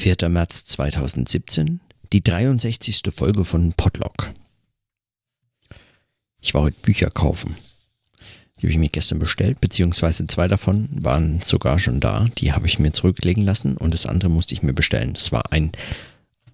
4. 0.00 0.30
März 0.30 0.64
2017, 0.64 1.78
die 2.14 2.24
63. 2.24 3.02
Folge 3.14 3.44
von 3.44 3.74
Podlock. 3.74 4.32
Ich 6.40 6.54
war 6.54 6.62
heute 6.62 6.80
Bücher 6.80 7.10
kaufen. 7.10 7.54
Die 8.56 8.62
habe 8.62 8.70
ich 8.70 8.78
mir 8.78 8.88
gestern 8.88 9.18
bestellt, 9.18 9.60
beziehungsweise 9.60 10.26
zwei 10.26 10.48
davon 10.48 10.88
waren 10.92 11.40
sogar 11.40 11.78
schon 11.78 12.00
da. 12.00 12.28
Die 12.38 12.54
habe 12.54 12.66
ich 12.66 12.78
mir 12.78 12.92
zurücklegen 12.92 13.44
lassen 13.44 13.76
und 13.76 13.92
das 13.92 14.06
andere 14.06 14.30
musste 14.30 14.54
ich 14.54 14.62
mir 14.62 14.72
bestellen. 14.72 15.12
Das 15.12 15.32
war 15.32 15.52
ein 15.52 15.70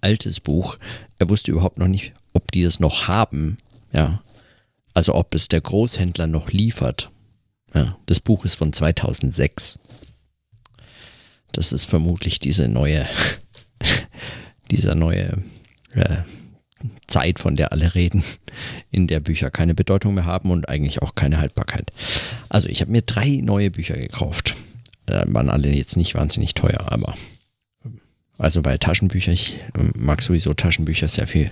altes 0.01 0.41
Buch. 0.41 0.77
Er 1.17 1.29
wusste 1.29 1.51
überhaupt 1.51 1.77
noch 1.77 1.87
nicht, 1.87 2.11
ob 2.33 2.51
die 2.51 2.63
das 2.63 2.81
noch 2.81 3.07
haben. 3.07 3.55
Ja. 3.93 4.21
Also 4.93 5.15
ob 5.15 5.33
es 5.33 5.47
der 5.47 5.61
Großhändler 5.61 6.27
noch 6.27 6.51
liefert. 6.51 7.11
Ja. 7.73 7.97
Das 8.07 8.19
Buch 8.19 8.43
ist 8.43 8.55
von 8.55 8.73
2006. 8.73 9.79
Das 11.51 11.73
ist 11.73 11.85
vermutlich 11.85 12.39
diese 12.39 12.67
neue, 12.67 13.05
dieser 14.71 14.95
neue 14.95 15.43
äh, 15.93 16.17
Zeit, 17.07 17.39
von 17.39 17.55
der 17.55 17.71
alle 17.71 17.95
reden, 17.95 18.23
in 18.91 19.07
der 19.07 19.19
Bücher 19.19 19.49
keine 19.49 19.73
Bedeutung 19.73 20.13
mehr 20.13 20.25
haben 20.25 20.51
und 20.51 20.69
eigentlich 20.69 21.01
auch 21.01 21.15
keine 21.15 21.39
Haltbarkeit. 21.39 21.91
Also 22.49 22.69
ich 22.69 22.81
habe 22.81 22.91
mir 22.91 23.01
drei 23.01 23.41
neue 23.41 23.71
Bücher 23.71 23.95
gekauft. 23.97 24.55
Äh, 25.07 25.23
waren 25.27 25.49
alle 25.49 25.69
jetzt 25.69 25.95
nicht 25.95 26.15
wahnsinnig 26.15 26.53
teuer, 26.53 26.91
aber 26.91 27.15
also 28.37 28.61
bei 28.61 28.77
Taschenbücher, 28.77 29.31
ich 29.31 29.57
äh, 29.73 29.97
mag 29.97 30.21
sowieso 30.21 30.53
Taschenbücher 30.53 31.07
sehr 31.07 31.27
viel 31.27 31.51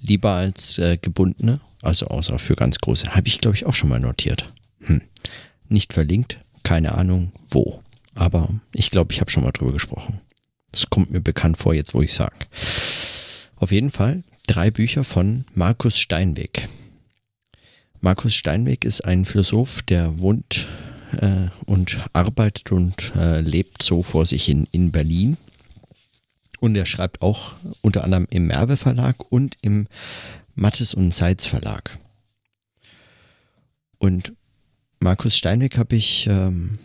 lieber 0.00 0.32
als 0.32 0.78
äh, 0.78 0.96
gebundene, 0.96 1.60
also 1.82 2.06
außer 2.06 2.38
für 2.38 2.54
ganz 2.54 2.78
große. 2.78 3.14
Habe 3.14 3.28
ich, 3.28 3.40
glaube 3.40 3.56
ich, 3.56 3.66
auch 3.66 3.74
schon 3.74 3.88
mal 3.90 4.00
notiert. 4.00 4.52
Hm. 4.80 5.02
Nicht 5.68 5.92
verlinkt, 5.92 6.38
keine 6.62 6.92
Ahnung 6.92 7.32
wo. 7.50 7.82
Aber 8.18 8.48
ich 8.74 8.90
glaube, 8.90 9.12
ich 9.12 9.20
habe 9.20 9.30
schon 9.30 9.44
mal 9.44 9.52
drüber 9.52 9.72
gesprochen. 9.72 10.20
Das 10.72 10.90
kommt 10.90 11.12
mir 11.12 11.20
bekannt 11.20 11.56
vor, 11.56 11.72
jetzt 11.72 11.94
wo 11.94 12.02
ich 12.02 12.12
sage. 12.12 12.34
Auf 13.54 13.70
jeden 13.70 13.92
Fall 13.92 14.24
drei 14.48 14.72
Bücher 14.72 15.04
von 15.04 15.44
Markus 15.54 15.98
Steinweg. 16.00 16.68
Markus 18.00 18.34
Steinweg 18.34 18.84
ist 18.84 19.04
ein 19.04 19.24
Philosoph, 19.24 19.82
der 19.82 20.18
wohnt 20.18 20.66
äh, 21.12 21.46
und 21.66 21.98
arbeitet 22.12 22.72
und 22.72 23.14
äh, 23.14 23.40
lebt 23.40 23.84
so 23.84 24.02
vor 24.02 24.26
sich 24.26 24.44
hin 24.44 24.66
in 24.72 24.90
Berlin. 24.90 25.36
Und 26.58 26.74
er 26.74 26.86
schreibt 26.86 27.22
auch 27.22 27.54
unter 27.82 28.02
anderem 28.02 28.26
im 28.30 28.48
Merve 28.48 28.76
Verlag 28.76 29.30
und 29.30 29.56
im 29.62 29.86
Mattes 30.56 30.92
und 30.92 31.14
Seitz 31.14 31.46
Verlag. 31.46 31.96
Und 33.98 34.32
Markus 35.00 35.36
Steinweg 35.36 35.78
habe 35.78 35.94
ich 35.94 36.26
ähm, 36.26 36.80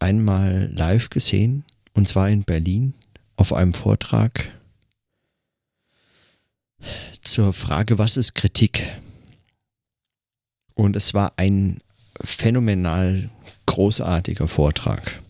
einmal 0.00 0.70
live 0.72 1.10
gesehen, 1.10 1.64
und 1.94 2.08
zwar 2.08 2.28
in 2.28 2.44
Berlin, 2.44 2.94
auf 3.36 3.52
einem 3.52 3.74
Vortrag 3.74 4.48
zur 7.20 7.52
Frage, 7.52 7.98
was 7.98 8.16
ist 8.16 8.34
Kritik? 8.34 8.90
Und 10.74 10.96
es 10.96 11.14
war 11.14 11.32
ein 11.36 11.78
phänomenal 12.22 13.30
großartiger 13.66 14.48
Vortrag. 14.48 15.20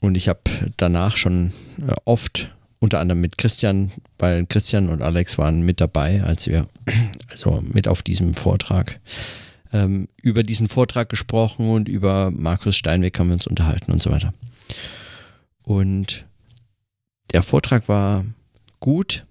Und 0.00 0.16
ich 0.16 0.28
habe 0.28 0.40
danach 0.76 1.16
schon 1.16 1.52
äh, 1.80 1.94
oft, 2.04 2.50
unter 2.78 3.00
anderem 3.00 3.22
mit 3.22 3.38
Christian, 3.38 3.90
weil 4.18 4.44
Christian 4.44 4.90
und 4.90 5.00
Alex 5.00 5.38
waren 5.38 5.62
mit 5.62 5.80
dabei, 5.80 6.22
als 6.22 6.46
wir, 6.46 6.68
also 7.30 7.62
mit 7.72 7.88
auf 7.88 8.02
diesem 8.02 8.34
Vortrag, 8.34 9.00
ähm, 9.74 10.08
über 10.22 10.42
diesen 10.44 10.68
Vortrag 10.68 11.08
gesprochen 11.08 11.68
und 11.68 11.88
über 11.88 12.30
Markus 12.30 12.76
Steinweg 12.76 13.18
haben 13.18 13.28
wir 13.28 13.34
uns 13.34 13.46
unterhalten 13.46 13.92
und 13.92 14.00
so 14.00 14.10
weiter. 14.10 14.32
Und 15.62 16.24
der 17.32 17.42
Vortrag 17.42 17.88
war 17.88 18.24
gut, 18.78 19.24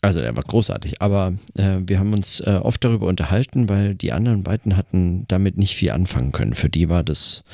also 0.00 0.20
er 0.20 0.34
war 0.36 0.44
großartig, 0.44 1.02
aber 1.02 1.34
äh, 1.54 1.78
wir 1.86 1.98
haben 1.98 2.14
uns 2.14 2.40
äh, 2.40 2.60
oft 2.62 2.82
darüber 2.82 3.06
unterhalten, 3.06 3.68
weil 3.68 3.94
die 3.94 4.12
anderen 4.12 4.44
beiden 4.44 4.76
hatten 4.76 5.26
damit 5.28 5.58
nicht 5.58 5.74
viel 5.74 5.90
anfangen 5.90 6.32
können. 6.32 6.54
Für 6.54 6.70
die 6.70 6.88
war 6.88 7.02
das, 7.02 7.44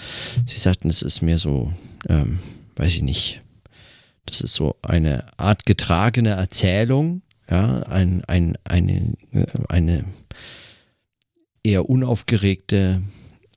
sie 0.47 0.59
sagten, 0.59 0.89
es 0.89 1.03
ist 1.03 1.23
mehr 1.23 1.39
so, 1.39 1.73
ähm, 2.09 2.39
weiß 2.77 2.95
ich 2.97 3.03
nicht, 3.03 3.41
das 4.27 4.43
ist 4.43 4.55
so 4.55 4.77
eine 4.83 5.25
Art 5.39 5.67
getragene 5.67 6.31
Erzählung, 6.31 7.23
ja, 7.51 7.81
ein, 7.85 8.25
ein, 8.27 8.57
eine, 8.65 9.15
äh, 9.33 9.47
eine 9.69 10.05
eher 11.65 11.89
unaufgeregte, 11.89 13.03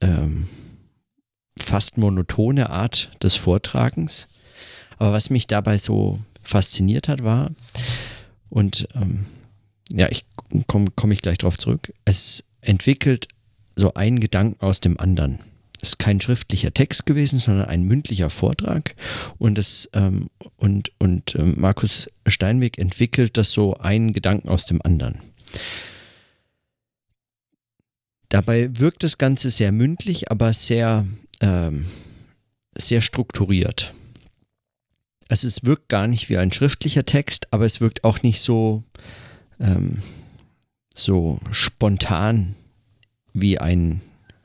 ähm, 0.00 0.48
fast 1.58 1.98
monotone 1.98 2.70
Art 2.70 3.12
des 3.22 3.36
Vortragens. 3.36 4.28
Aber 4.96 5.12
was 5.12 5.30
mich 5.30 5.46
dabei 5.46 5.78
so 5.78 6.18
fasziniert 6.42 7.06
hat, 7.06 7.22
war, 7.22 7.52
und 8.50 8.88
ähm, 8.94 9.26
ja, 9.90 10.08
ich 10.10 10.24
komme 10.66 10.90
komm 10.96 11.12
ich 11.12 11.22
gleich 11.22 11.38
drauf 11.38 11.58
zurück, 11.58 11.92
es 12.04 12.44
entwickelt 12.62 13.28
so 13.76 13.94
einen 13.94 14.20
Gedanken 14.20 14.64
aus 14.64 14.80
dem 14.80 14.98
anderen. 14.98 15.38
Es 15.80 15.90
ist 15.90 15.98
kein 15.98 16.20
schriftlicher 16.20 16.74
Text 16.74 17.06
gewesen, 17.06 17.38
sondern 17.38 17.66
ein 17.66 17.84
mündlicher 17.84 18.30
Vortrag. 18.30 18.96
Und, 19.38 19.58
das, 19.58 19.88
ähm, 19.92 20.28
und, 20.56 20.90
und 20.98 21.36
ähm, 21.36 21.54
Markus 21.56 22.10
Steinweg 22.26 22.78
entwickelt 22.78 23.36
das 23.36 23.52
so 23.52 23.76
einen 23.76 24.12
Gedanken 24.12 24.48
aus 24.48 24.66
dem 24.66 24.82
anderen. 24.82 25.18
Dabei 28.28 28.68
wirkt 28.78 29.02
das 29.02 29.18
Ganze 29.18 29.50
sehr 29.50 29.72
mündlich, 29.72 30.30
aber 30.30 30.52
sehr, 30.52 31.06
ähm, 31.40 31.86
sehr 32.76 33.00
strukturiert. 33.00 33.94
Also 35.28 35.46
es 35.46 35.64
wirkt 35.64 35.88
gar 35.88 36.06
nicht 36.06 36.28
wie 36.28 36.38
ein 36.38 36.52
schriftlicher 36.52 37.04
Text, 37.04 37.52
aber 37.52 37.64
es 37.64 37.80
wirkt 37.80 38.04
auch 38.04 38.22
nicht 38.22 38.40
so, 38.40 38.82
ähm, 39.60 40.02
so 40.94 41.38
spontan 41.50 42.54
wie 43.32 43.58
ein, 43.58 44.00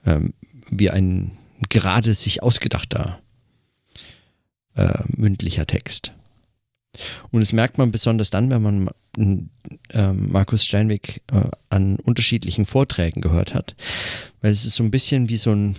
ähm, 0.06 0.34
wie 0.70 0.90
ein 0.90 1.32
gerade 1.70 2.14
sich 2.14 2.44
ausgedachter 2.44 3.22
äh, 4.76 5.04
mündlicher 5.08 5.66
Text. 5.66 6.14
Und 7.32 7.42
das 7.42 7.54
merkt 7.54 7.78
man 7.78 7.92
besonders 7.92 8.30
dann, 8.30 8.52
wenn 8.52 8.62
man 8.62 8.90
äh, 9.92 10.14
Markus 10.14 10.66
Steinweg 10.66 11.22
äh, 11.32 11.50
an 11.70 11.98
unterschiedlichen 11.98 12.66
Vorträgen 12.66 13.22
gehört 13.22 13.54
hat, 13.54 13.76
weil 14.42 14.52
es 14.52 14.66
ist 14.66 14.76
so 14.76 14.84
ein 14.84 14.92
bisschen 14.92 15.30
wie 15.30 15.38
so 15.38 15.52
ein 15.52 15.76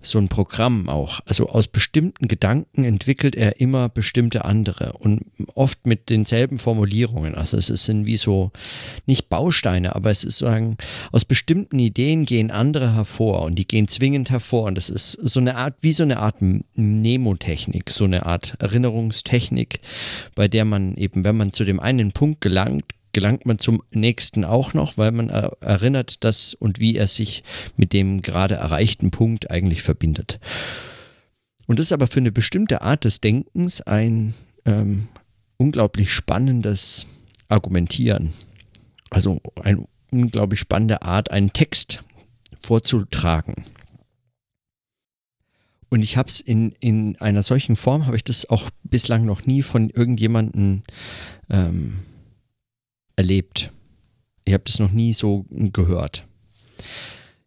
so 0.00 0.18
ein 0.18 0.28
Programm 0.28 0.88
auch. 0.88 1.20
Also 1.26 1.48
aus 1.48 1.66
bestimmten 1.68 2.28
Gedanken 2.28 2.84
entwickelt 2.84 3.34
er 3.34 3.60
immer 3.60 3.88
bestimmte 3.88 4.44
andere 4.44 4.92
und 4.92 5.22
oft 5.54 5.86
mit 5.86 6.08
denselben 6.08 6.58
Formulierungen. 6.58 7.34
Also 7.34 7.56
es 7.56 7.66
sind 7.66 8.06
wie 8.06 8.16
so 8.16 8.52
nicht 9.06 9.28
Bausteine, 9.28 9.96
aber 9.96 10.10
es 10.10 10.24
ist 10.24 10.38
sagen, 10.38 10.76
aus 11.10 11.24
bestimmten 11.24 11.78
Ideen 11.78 12.24
gehen 12.26 12.50
andere 12.50 12.94
hervor 12.94 13.42
und 13.42 13.56
die 13.56 13.66
gehen 13.66 13.88
zwingend 13.88 14.30
hervor. 14.30 14.64
Und 14.64 14.76
das 14.76 14.88
ist 14.88 15.12
so 15.12 15.40
eine 15.40 15.56
Art, 15.56 15.74
wie 15.80 15.92
so 15.92 16.04
eine 16.04 16.18
Art 16.18 16.36
Nemotechnik, 16.74 17.90
so 17.90 18.04
eine 18.04 18.26
Art 18.26 18.54
Erinnerungstechnik, 18.60 19.80
bei 20.34 20.46
der 20.46 20.64
man 20.64 20.96
eben, 20.96 21.24
wenn 21.24 21.36
man 21.36 21.52
zu 21.52 21.64
dem 21.64 21.80
einen 21.80 22.12
Punkt 22.12 22.40
gelangt, 22.40 22.84
gelangt 23.12 23.46
man 23.46 23.58
zum 23.58 23.82
nächsten 23.90 24.44
auch 24.44 24.74
noch, 24.74 24.98
weil 24.98 25.12
man 25.12 25.28
erinnert, 25.30 26.24
dass 26.24 26.54
und 26.54 26.78
wie 26.78 26.96
er 26.96 27.06
sich 27.06 27.42
mit 27.76 27.92
dem 27.92 28.22
gerade 28.22 28.56
erreichten 28.56 29.10
Punkt 29.10 29.50
eigentlich 29.50 29.82
verbindet. 29.82 30.40
Und 31.66 31.78
das 31.78 31.86
ist 31.86 31.92
aber 31.92 32.06
für 32.06 32.20
eine 32.20 32.32
bestimmte 32.32 32.82
Art 32.82 33.04
des 33.04 33.20
Denkens 33.20 33.80
ein 33.82 34.34
ähm, 34.64 35.08
unglaublich 35.58 36.12
spannendes 36.12 37.06
Argumentieren. 37.48 38.32
Also 39.10 39.40
eine 39.62 39.86
unglaublich 40.10 40.60
spannende 40.60 41.02
Art, 41.02 41.30
einen 41.30 41.52
Text 41.52 42.02
vorzutragen. 42.62 43.64
Und 45.90 46.02
ich 46.02 46.16
habe 46.16 46.28
es 46.28 46.40
in, 46.40 46.72
in 46.80 47.16
einer 47.16 47.42
solchen 47.42 47.76
Form, 47.76 48.06
habe 48.06 48.16
ich 48.16 48.24
das 48.24 48.48
auch 48.48 48.70
bislang 48.82 49.24
noch 49.24 49.46
nie 49.46 49.62
von 49.62 49.88
irgendjemandem 49.90 50.82
ähm, 51.48 51.98
erlebt. 53.18 53.70
Ich 54.44 54.54
habe 54.54 54.64
das 54.64 54.78
noch 54.78 54.92
nie 54.92 55.12
so 55.12 55.44
gehört. 55.50 56.24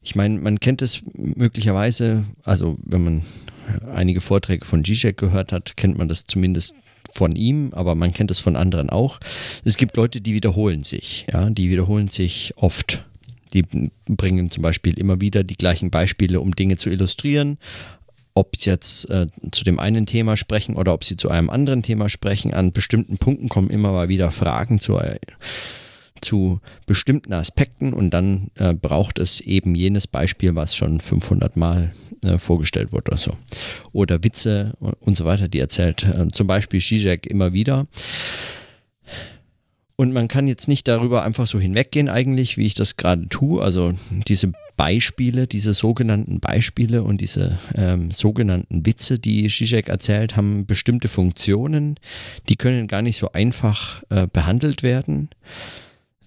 Ich 0.04 0.16
meine, 0.16 0.40
man 0.40 0.60
kennt 0.60 0.82
es 0.82 1.02
möglicherweise, 1.16 2.26
also 2.44 2.78
wenn 2.84 3.04
man 3.04 3.22
einige 3.94 4.20
Vorträge 4.20 4.66
von 4.66 4.84
Zizek 4.84 5.18
gehört 5.18 5.52
hat, 5.52 5.78
kennt 5.78 5.98
man 5.98 6.10
das 6.10 6.26
zumindest 6.26 6.76
von 7.14 7.32
ihm, 7.36 7.74
aber 7.74 7.96
man 7.96 8.14
kennt 8.14 8.32
es 8.32 8.40
von 8.40 8.56
anderen 8.56 8.90
auch. 8.90 9.20
Es 9.64 9.78
gibt 9.78 9.96
Leute, 9.98 10.22
die 10.22 10.34
wiederholen 10.34 10.84
sich, 10.84 11.26
ja, 11.32 11.50
die 11.50 11.70
wiederholen 11.70 12.10
sich 12.10 12.54
oft. 12.58 13.06
Die 13.54 13.64
bringen 14.06 14.50
zum 14.50 14.64
Beispiel 14.64 14.98
immer 14.98 15.22
wieder 15.22 15.44
die 15.44 15.58
gleichen 15.58 15.92
Beispiele, 15.92 16.40
um 16.40 16.56
Dinge 16.56 16.78
zu 16.78 16.90
illustrieren, 16.90 17.58
ob 18.34 18.56
sie 18.58 18.70
jetzt 18.70 19.10
äh, 19.10 19.28
zu 19.52 19.64
dem 19.64 19.80
einen 19.80 20.06
Thema 20.06 20.38
sprechen 20.38 20.76
oder 20.76 20.94
ob 20.94 21.04
sie 21.04 21.18
zu 21.18 21.30
einem 21.30 21.50
anderen 21.50 21.84
Thema 21.84 22.10
sprechen. 22.10 22.54
An 22.54 22.72
bestimmten 22.72 23.18
Punkten 23.18 23.50
kommen 23.50 23.70
immer 23.70 23.92
mal 23.92 24.10
wieder 24.10 24.32
Fragen 24.32 24.80
zu, 24.80 25.00
zu 26.22 26.62
bestimmten 26.86 27.34
Aspekten 27.34 27.94
und 27.94 28.12
dann 28.12 28.48
äh, 28.56 28.74
braucht 28.74 29.20
es 29.20 29.42
eben 29.42 29.76
jenes 29.76 30.08
Beispiel, 30.08 30.56
was 30.56 30.76
schon 30.76 31.00
500 31.00 31.58
Mal 31.58 31.92
äh, 32.26 32.38
vorgestellt 32.38 32.94
wurde 32.94 33.12
oder 33.12 33.18
so. 33.18 33.38
Oder 33.92 34.24
Witze 34.24 34.74
und 34.80 35.18
so 35.18 35.26
weiter, 35.26 35.48
die 35.48 35.60
erzählt 35.60 36.04
äh, 36.04 36.28
zum 36.32 36.48
Beispiel 36.48 36.80
Zizek 36.80 37.26
immer 37.28 37.54
wieder. 37.54 37.88
Und 40.02 40.14
man 40.14 40.28
kann 40.28 40.48
jetzt 40.48 40.68
nicht 40.68 40.88
darüber 40.88 41.22
einfach 41.24 41.46
so 41.46 41.60
hinweggehen 41.60 42.10
eigentlich, 42.10 42.58
wie 42.58 42.66
ich 42.66 42.74
das 42.74 42.98
gerade 42.98 43.28
tue. 43.28 43.62
Also 43.62 43.94
diese 44.28 44.52
Beispiele, 44.82 45.46
diese 45.46 45.76
sogenannten 45.76 46.40
Beispiele 46.40 47.04
und 47.04 47.22
diese 47.22 47.60
ähm, 47.76 48.10
sogenannten 48.10 48.84
Witze, 48.84 49.20
die 49.20 49.48
Zizek 49.48 49.90
erzählt, 49.90 50.36
haben 50.36 50.66
bestimmte 50.66 51.08
Funktionen. 51.08 52.00
Die 52.50 52.56
können 52.56 52.88
gar 52.88 53.04
nicht 53.04 53.20
so 53.20 53.32
einfach 53.32 54.02
äh, 54.10 54.26
behandelt 54.26 54.82
werden 54.82 55.30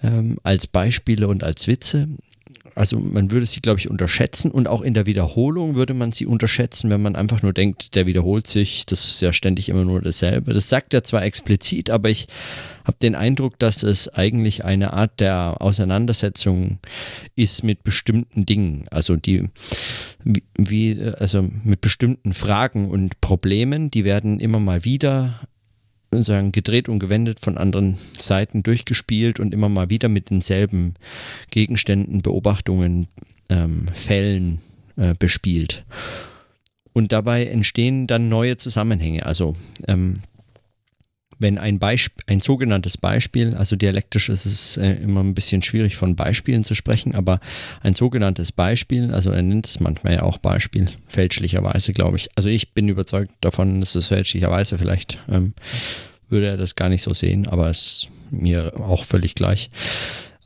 ähm, 0.04 0.38
als 0.44 0.68
Beispiele 0.68 1.26
und 1.26 1.42
als 1.42 1.66
Witze 1.66 2.06
also 2.74 2.98
man 2.98 3.30
würde 3.30 3.46
sie, 3.46 3.60
glaube 3.60 3.78
ich, 3.78 3.88
unterschätzen 3.88 4.50
und 4.50 4.66
auch 4.68 4.82
in 4.82 4.94
der 4.94 5.06
Wiederholung 5.06 5.76
würde 5.76 5.94
man 5.94 6.12
sie 6.12 6.26
unterschätzen, 6.26 6.90
wenn 6.90 7.02
man 7.02 7.16
einfach 7.16 7.42
nur 7.42 7.52
denkt, 7.52 7.94
der 7.94 8.06
wiederholt 8.06 8.46
sich, 8.46 8.84
das 8.86 9.04
ist 9.04 9.20
ja 9.20 9.32
ständig 9.32 9.68
immer 9.68 9.84
nur 9.84 10.00
dasselbe. 10.00 10.52
Das 10.52 10.68
sagt 10.68 10.92
er 10.94 11.04
zwar 11.04 11.24
explizit, 11.24 11.90
aber 11.90 12.10
ich 12.10 12.26
habe 12.84 12.96
den 13.00 13.14
Eindruck, 13.14 13.58
dass 13.58 13.82
es 13.82 14.08
eigentlich 14.08 14.64
eine 14.64 14.92
Art 14.92 15.20
der 15.20 15.56
Auseinandersetzung 15.60 16.78
ist 17.36 17.62
mit 17.62 17.84
bestimmten 17.84 18.44
Dingen, 18.44 18.86
also 18.90 19.16
die 19.16 19.48
wie 20.56 21.00
also 21.18 21.48
mit 21.64 21.80
bestimmten 21.80 22.32
Fragen 22.32 22.90
und 22.90 23.20
Problemen, 23.20 23.90
die 23.90 24.04
werden 24.04 24.40
immer 24.40 24.58
mal 24.58 24.84
wieder 24.84 25.40
sagen, 26.12 26.52
gedreht 26.52 26.88
und 26.88 26.98
gewendet 26.98 27.40
von 27.40 27.58
anderen 27.58 27.98
Seiten 28.18 28.62
durchgespielt 28.62 29.40
und 29.40 29.52
immer 29.52 29.68
mal 29.68 29.90
wieder 29.90 30.08
mit 30.08 30.30
denselben 30.30 30.94
Gegenständen, 31.50 32.22
Beobachtungen, 32.22 33.08
ähm, 33.48 33.88
Fällen 33.92 34.60
äh, 34.96 35.14
bespielt. 35.18 35.84
Und 36.92 37.10
dabei 37.10 37.46
entstehen 37.46 38.06
dann 38.06 38.28
neue 38.28 38.56
Zusammenhänge. 38.56 39.26
Also 39.26 39.56
ähm, 39.88 40.20
wenn 41.38 41.58
ein, 41.58 41.78
Beisp 41.78 42.20
ein 42.26 42.40
sogenanntes 42.40 42.98
Beispiel, 42.98 43.54
also 43.54 43.76
dialektisch 43.76 44.28
ist 44.28 44.46
es 44.46 44.76
äh, 44.76 44.92
immer 44.94 45.20
ein 45.20 45.34
bisschen 45.34 45.62
schwierig 45.62 45.96
von 45.96 46.16
Beispielen 46.16 46.64
zu 46.64 46.74
sprechen, 46.74 47.14
aber 47.14 47.40
ein 47.82 47.94
sogenanntes 47.94 48.52
Beispiel, 48.52 49.12
also 49.12 49.30
er 49.30 49.42
nennt 49.42 49.66
es 49.66 49.80
manchmal 49.80 50.14
ja 50.14 50.22
auch 50.22 50.38
Beispiel, 50.38 50.88
fälschlicherweise 51.06 51.92
glaube 51.92 52.16
ich. 52.16 52.28
Also 52.34 52.48
ich 52.48 52.72
bin 52.72 52.88
überzeugt 52.88 53.32
davon, 53.40 53.80
dass 53.80 53.94
es 53.94 54.08
fälschlicherweise 54.08 54.78
vielleicht 54.78 55.18
ähm, 55.30 55.54
würde 56.28 56.48
er 56.48 56.56
das 56.56 56.74
gar 56.74 56.88
nicht 56.88 57.02
so 57.02 57.14
sehen, 57.14 57.46
aber 57.46 57.68
es 57.68 57.80
ist 57.80 58.08
mir 58.30 58.72
auch 58.80 59.04
völlig 59.04 59.34
gleich. 59.34 59.70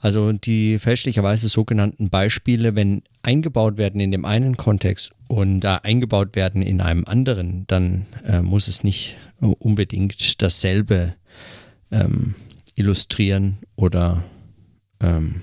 Also 0.09 0.33
die 0.33 0.79
fälschlicherweise 0.79 1.51
sogenannten 1.51 2.09
Beispiele, 2.09 2.75
wenn 2.75 3.03
eingebaut 3.21 3.77
werden 3.77 4.01
in 4.01 4.11
dem 4.11 4.25
einen 4.25 4.57
Kontext 4.57 5.11
und 5.29 5.61
da 5.61 5.77
eingebaut 5.77 6.35
werden 6.35 6.63
in 6.63 6.81
einem 6.81 7.05
anderen, 7.05 7.67
dann 7.67 8.07
äh, 8.25 8.41
muss 8.41 8.69
es 8.69 8.83
nicht 8.83 9.19
unbedingt 9.39 10.41
dasselbe 10.41 11.15
ähm, 11.91 12.35
illustrieren 12.75 13.59
oder 13.77 14.25
ähm, 15.01 15.43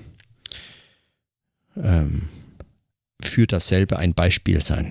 ähm, 1.76 2.22
für 3.20 3.46
dasselbe 3.46 4.00
ein 4.00 4.14
Beispiel 4.14 4.60
sein. 4.62 4.90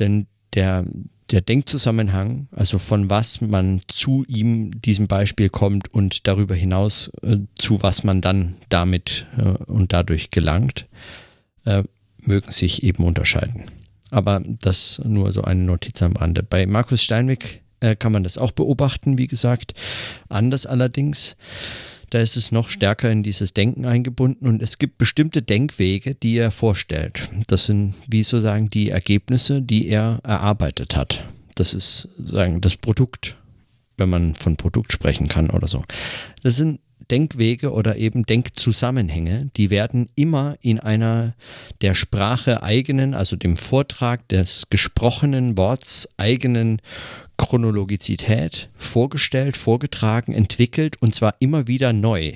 Denn 0.00 0.26
der, 0.54 0.84
der 1.30 1.40
Denkzusammenhang, 1.40 2.48
also 2.52 2.78
von 2.78 3.08
was 3.10 3.40
man 3.40 3.80
zu 3.88 4.24
ihm, 4.28 4.80
diesem 4.80 5.06
Beispiel 5.06 5.48
kommt 5.48 5.92
und 5.92 6.26
darüber 6.26 6.54
hinaus 6.54 7.10
äh, 7.22 7.38
zu 7.56 7.82
was 7.82 8.04
man 8.04 8.20
dann 8.20 8.56
damit 8.68 9.26
äh, 9.38 9.42
und 9.42 9.92
dadurch 9.92 10.30
gelangt, 10.30 10.86
äh, 11.64 11.82
mögen 12.22 12.50
sich 12.50 12.82
eben 12.82 13.04
unterscheiden. 13.04 13.64
Aber 14.10 14.42
das 14.60 15.00
nur 15.04 15.32
so 15.32 15.42
eine 15.42 15.62
Notiz 15.62 16.02
am 16.02 16.16
Rande. 16.16 16.42
Bei 16.42 16.66
Markus 16.66 17.02
Steinweg 17.02 17.62
äh, 17.80 17.96
kann 17.96 18.12
man 18.12 18.22
das 18.22 18.38
auch 18.38 18.52
beobachten, 18.52 19.18
wie 19.18 19.26
gesagt. 19.26 19.74
Anders 20.28 20.66
allerdings. 20.66 21.36
Da 22.14 22.20
ist 22.20 22.36
es 22.36 22.52
noch 22.52 22.68
stärker 22.68 23.10
in 23.10 23.24
dieses 23.24 23.54
Denken 23.54 23.86
eingebunden 23.86 24.46
und 24.46 24.62
es 24.62 24.78
gibt 24.78 24.98
bestimmte 24.98 25.42
Denkwege, 25.42 26.14
die 26.14 26.36
er 26.36 26.52
vorstellt. 26.52 27.28
Das 27.48 27.66
sind 27.66 27.92
wie 28.06 28.22
sozusagen 28.22 28.70
die 28.70 28.90
Ergebnisse, 28.90 29.60
die 29.60 29.88
er 29.88 30.20
erarbeitet 30.22 30.94
hat. 30.94 31.24
Das 31.56 31.74
ist 31.74 32.08
sagen 32.22 32.60
das 32.60 32.76
Produkt, 32.76 33.34
wenn 33.96 34.10
man 34.10 34.36
von 34.36 34.54
Produkt 34.56 34.92
sprechen 34.92 35.26
kann 35.26 35.50
oder 35.50 35.66
so. 35.66 35.82
Das 36.44 36.54
sind 36.54 36.78
Denkwege 37.10 37.72
oder 37.72 37.96
eben 37.96 38.24
Denkzusammenhänge, 38.24 39.50
die 39.56 39.70
werden 39.70 40.06
immer 40.14 40.56
in 40.60 40.80
einer 40.80 41.34
der 41.80 41.94
Sprache 41.94 42.62
eigenen, 42.62 43.14
also 43.14 43.36
dem 43.36 43.56
Vortrag 43.56 44.28
des 44.28 44.68
gesprochenen 44.70 45.56
Worts 45.56 46.08
eigenen 46.16 46.80
Chronologizität 47.36 48.68
vorgestellt, 48.76 49.56
vorgetragen, 49.56 50.32
entwickelt 50.32 50.96
und 51.00 51.14
zwar 51.14 51.34
immer 51.40 51.66
wieder 51.66 51.92
neu. 51.92 52.32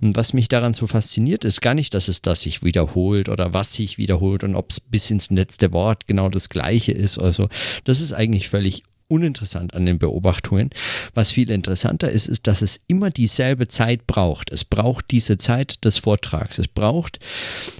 Und 0.00 0.16
was 0.16 0.34
mich 0.34 0.48
daran 0.48 0.74
so 0.74 0.86
fasziniert, 0.86 1.44
ist 1.44 1.62
gar 1.62 1.74
nicht, 1.74 1.94
dass 1.94 2.08
es 2.08 2.20
das 2.20 2.42
sich 2.42 2.62
wiederholt 2.62 3.28
oder 3.28 3.54
was 3.54 3.72
sich 3.72 3.96
wiederholt 3.96 4.44
und 4.44 4.54
ob 4.54 4.70
es 4.70 4.80
bis 4.80 5.10
ins 5.10 5.30
letzte 5.30 5.72
Wort 5.72 6.06
genau 6.06 6.28
das 6.28 6.50
gleiche 6.50 6.92
ist. 6.92 7.18
Also 7.18 7.48
das 7.84 8.00
ist 8.00 8.12
eigentlich 8.12 8.50
völlig 8.50 8.82
uninteressant 9.12 9.74
an 9.74 9.84
den 9.84 9.98
Beobachtungen. 9.98 10.70
Was 11.14 11.30
viel 11.30 11.50
interessanter 11.50 12.10
ist, 12.10 12.26
ist, 12.28 12.46
dass 12.46 12.62
es 12.62 12.80
immer 12.86 13.10
dieselbe 13.10 13.68
Zeit 13.68 14.06
braucht. 14.06 14.50
Es 14.50 14.64
braucht 14.64 15.10
diese 15.10 15.36
Zeit 15.36 15.84
des 15.84 15.98
Vortrags. 15.98 16.58
Es 16.58 16.68
braucht, 16.68 17.18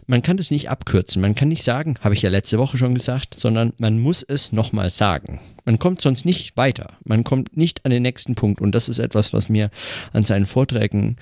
man 0.06 0.23
kann 0.23 0.37
das 0.37 0.50
nicht 0.50 0.69
abkürzen. 0.69 1.23
Man 1.23 1.34
kann 1.34 1.49
nicht 1.49 1.64
sagen, 1.64 1.96
habe 2.00 2.14
ich 2.14 2.23
ja 2.23 2.31
letzte 2.31 2.58
Woche 2.58 2.76
schon 2.76 2.94
gesagt, 2.94 3.34
sondern 3.34 3.73
man 3.79 3.99
muss 3.99 4.23
es 4.23 4.52
nochmal 4.52 4.90
sagen. 4.90 5.40
Man 5.64 5.79
kommt 5.79 6.02
sonst 6.02 6.26
nicht 6.26 6.56
weiter. 6.56 6.99
Man 7.05 7.25
kommt 7.25 7.56
nicht 7.56 7.84
an 7.87 7.90
den 7.90 8.02
nächsten 8.02 8.34
Punkt. 8.34 8.61
Und 8.61 8.75
das 8.75 8.90
ist 8.90 8.99
etwas, 8.99 9.32
was 9.32 9.49
mir 9.49 9.70
an 10.12 10.25
seinen 10.25 10.46
Vorträgen 10.46 11.17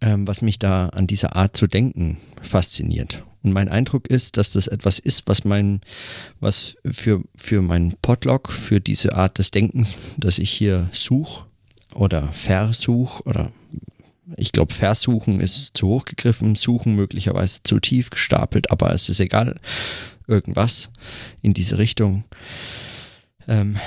ähm, 0.00 0.26
was 0.26 0.42
mich 0.42 0.58
da 0.58 0.88
an 0.88 1.06
dieser 1.06 1.36
Art 1.36 1.56
zu 1.56 1.66
denken 1.66 2.18
fasziniert. 2.42 3.22
Und 3.42 3.52
mein 3.52 3.68
Eindruck 3.68 4.08
ist, 4.08 4.36
dass 4.36 4.52
das 4.52 4.66
etwas 4.66 4.98
ist, 4.98 5.24
was 5.26 5.44
mein, 5.44 5.80
was 6.40 6.76
für, 6.84 7.22
für 7.36 7.62
mein 7.62 7.94
Podlog, 8.02 8.50
für 8.50 8.80
diese 8.80 9.14
Art 9.14 9.38
des 9.38 9.50
Denkens, 9.50 9.94
das 10.16 10.38
ich 10.38 10.50
hier 10.50 10.88
suche 10.92 11.46
oder 11.94 12.28
versuche 12.32 13.22
oder 13.24 13.52
ich 14.36 14.52
glaube, 14.52 14.74
versuchen 14.74 15.40
ist 15.40 15.76
zu 15.76 15.88
hoch 15.88 16.04
gegriffen, 16.04 16.54
suchen 16.54 16.94
möglicherweise 16.94 17.60
zu 17.62 17.78
tief 17.78 18.10
gestapelt, 18.10 18.70
aber 18.70 18.92
es 18.92 19.08
ist 19.08 19.20
egal, 19.20 19.54
irgendwas 20.26 20.90
in 21.40 21.54
diese 21.54 21.78
Richtung. 21.78 22.24
Ähm, 23.46 23.78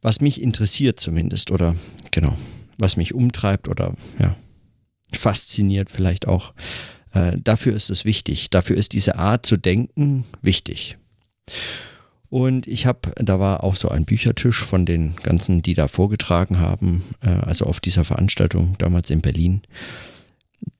was 0.00 0.20
mich 0.20 0.40
interessiert 0.40 0.98
zumindest 0.98 1.50
oder 1.50 1.76
genau, 2.10 2.36
was 2.78 2.96
mich 2.96 3.12
umtreibt 3.12 3.68
oder 3.68 3.92
ja, 4.18 4.34
fasziniert 5.12 5.90
vielleicht 5.90 6.26
auch. 6.26 6.52
Äh, 7.12 7.38
dafür 7.42 7.74
ist 7.74 7.90
es 7.90 8.04
wichtig. 8.04 8.50
Dafür 8.50 8.76
ist 8.76 8.92
diese 8.92 9.16
Art 9.16 9.46
zu 9.46 9.56
denken 9.56 10.24
wichtig. 10.42 10.96
Und 12.30 12.66
ich 12.66 12.84
habe, 12.84 13.12
da 13.16 13.40
war 13.40 13.64
auch 13.64 13.74
so 13.74 13.88
ein 13.88 14.04
Büchertisch 14.04 14.62
von 14.62 14.84
den 14.84 15.16
ganzen, 15.16 15.62
die 15.62 15.74
da 15.74 15.88
vorgetragen 15.88 16.58
haben, 16.58 17.02
äh, 17.22 17.30
also 17.30 17.64
auf 17.64 17.80
dieser 17.80 18.04
Veranstaltung 18.04 18.76
damals 18.78 19.08
in 19.08 19.22
Berlin, 19.22 19.62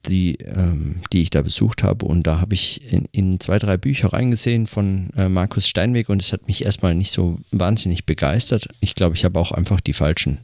die, 0.06 0.34
ähm, 0.36 0.96
die 1.12 1.22
ich 1.22 1.30
da 1.30 1.40
besucht 1.40 1.82
habe. 1.82 2.04
Und 2.04 2.26
da 2.26 2.40
habe 2.40 2.52
ich 2.52 2.92
in, 2.92 3.06
in, 3.12 3.40
zwei, 3.40 3.58
drei 3.58 3.78
Bücher 3.78 4.12
reingesehen 4.12 4.66
von 4.66 5.08
äh, 5.16 5.30
Markus 5.30 5.66
Steinweg 5.66 6.10
und 6.10 6.20
es 6.20 6.34
hat 6.34 6.46
mich 6.48 6.66
erstmal 6.66 6.94
nicht 6.94 7.12
so 7.12 7.38
wahnsinnig 7.50 8.04
begeistert. 8.04 8.68
Ich 8.80 8.94
glaube, 8.94 9.16
ich 9.16 9.24
habe 9.24 9.40
auch 9.40 9.52
einfach 9.52 9.80
die 9.80 9.94
falschen 9.94 10.38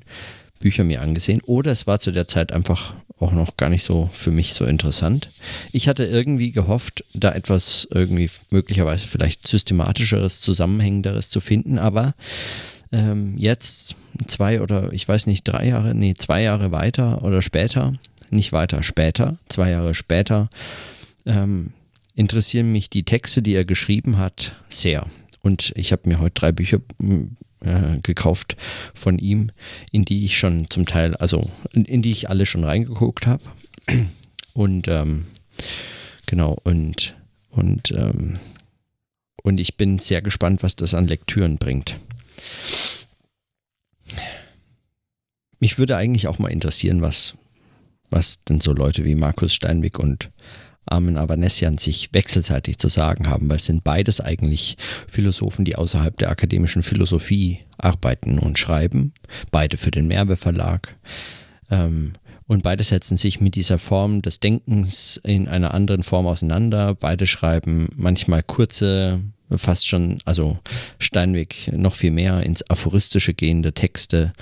Bücher 0.60 0.84
mir 0.84 1.02
angesehen. 1.02 1.40
Oder 1.42 1.72
es 1.72 1.86
war 1.86 1.98
zu 1.98 2.12
der 2.12 2.26
Zeit 2.26 2.52
einfach 2.52 2.94
auch 3.18 3.32
noch 3.32 3.56
gar 3.56 3.68
nicht 3.68 3.84
so 3.84 4.10
für 4.12 4.30
mich 4.30 4.54
so 4.54 4.64
interessant. 4.64 5.30
Ich 5.72 5.88
hatte 5.88 6.04
irgendwie 6.04 6.52
gehofft, 6.52 7.04
da 7.14 7.32
etwas 7.32 7.88
irgendwie 7.90 8.30
möglicherweise 8.50 9.06
vielleicht 9.06 9.46
systematischeres, 9.46 10.40
zusammenhängenderes 10.40 11.30
zu 11.30 11.40
finden, 11.40 11.78
aber 11.78 12.14
ähm, 12.92 13.36
jetzt 13.36 13.96
zwei 14.26 14.60
oder 14.60 14.92
ich 14.92 15.06
weiß 15.06 15.26
nicht, 15.26 15.44
drei 15.44 15.68
Jahre, 15.68 15.94
nee, 15.94 16.14
zwei 16.14 16.42
Jahre 16.42 16.72
weiter 16.72 17.22
oder 17.22 17.40
später, 17.40 17.94
nicht 18.30 18.52
weiter, 18.52 18.82
später, 18.82 19.36
zwei 19.48 19.70
Jahre 19.70 19.94
später, 19.94 20.50
ähm, 21.24 21.72
interessieren 22.14 22.70
mich 22.72 22.90
die 22.90 23.04
Texte, 23.04 23.42
die 23.42 23.54
er 23.54 23.64
geschrieben 23.64 24.18
hat, 24.18 24.52
sehr. 24.68 25.06
Und 25.40 25.72
ich 25.76 25.92
habe 25.92 26.08
mir 26.08 26.20
heute 26.20 26.34
drei 26.34 26.52
Bücher 26.52 26.78
äh, 27.64 27.98
gekauft 28.02 28.56
von 28.94 29.18
ihm, 29.18 29.50
in 29.90 30.04
die 30.04 30.24
ich 30.24 30.38
schon 30.38 30.68
zum 30.70 30.86
Teil, 30.86 31.14
also 31.16 31.50
in, 31.72 31.84
in 31.84 32.02
die 32.02 32.12
ich 32.12 32.30
alle 32.30 32.46
schon 32.46 32.64
reingeguckt 32.64 33.26
habe. 33.26 33.42
Und 34.52 34.88
ähm, 34.88 35.26
genau, 36.26 36.56
und, 36.64 37.16
und, 37.50 37.90
ähm, 37.90 38.38
und 39.42 39.60
ich 39.60 39.76
bin 39.76 39.98
sehr 39.98 40.22
gespannt, 40.22 40.62
was 40.62 40.76
das 40.76 40.94
an 40.94 41.06
Lektüren 41.06 41.58
bringt. 41.58 41.96
Mich 45.58 45.78
würde 45.78 45.96
eigentlich 45.96 46.28
auch 46.28 46.38
mal 46.38 46.52
interessieren, 46.52 47.00
was, 47.00 47.34
was 48.10 48.44
denn 48.44 48.60
so 48.60 48.72
Leute 48.72 49.04
wie 49.04 49.14
Markus 49.14 49.54
Steinweg 49.54 49.98
und 49.98 50.30
Armin 50.86 51.16
Avanesian 51.16 51.78
sich 51.78 52.10
wechselseitig 52.12 52.78
zu 52.78 52.88
sagen 52.88 53.28
haben, 53.28 53.48
weil 53.48 53.56
es 53.56 53.66
sind 53.66 53.84
beides 53.84 54.20
eigentlich 54.20 54.76
Philosophen, 55.08 55.64
die 55.64 55.76
außerhalb 55.76 56.16
der 56.18 56.30
akademischen 56.30 56.82
Philosophie 56.82 57.60
arbeiten 57.78 58.38
und 58.38 58.58
schreiben, 58.58 59.12
beide 59.50 59.76
für 59.76 59.90
den 59.90 60.06
Merbe 60.06 60.36
Verlag. 60.36 60.96
Ähm, 61.70 62.12
und 62.46 62.62
beide 62.62 62.84
setzen 62.84 63.16
sich 63.16 63.40
mit 63.40 63.54
dieser 63.54 63.78
Form 63.78 64.20
des 64.20 64.38
Denkens 64.38 65.18
in 65.24 65.48
einer 65.48 65.72
anderen 65.72 66.02
Form 66.02 66.26
auseinander. 66.26 66.94
Beide 66.94 67.26
schreiben 67.26 67.88
manchmal 67.96 68.42
kurze, 68.42 69.20
fast 69.56 69.86
schon, 69.86 70.18
also 70.26 70.58
Steinweg 70.98 71.72
noch 71.72 71.94
viel 71.94 72.10
mehr 72.10 72.42
ins 72.42 72.68
Aphoristische 72.68 73.32
gehende 73.32 73.72
Texte. 73.72 74.34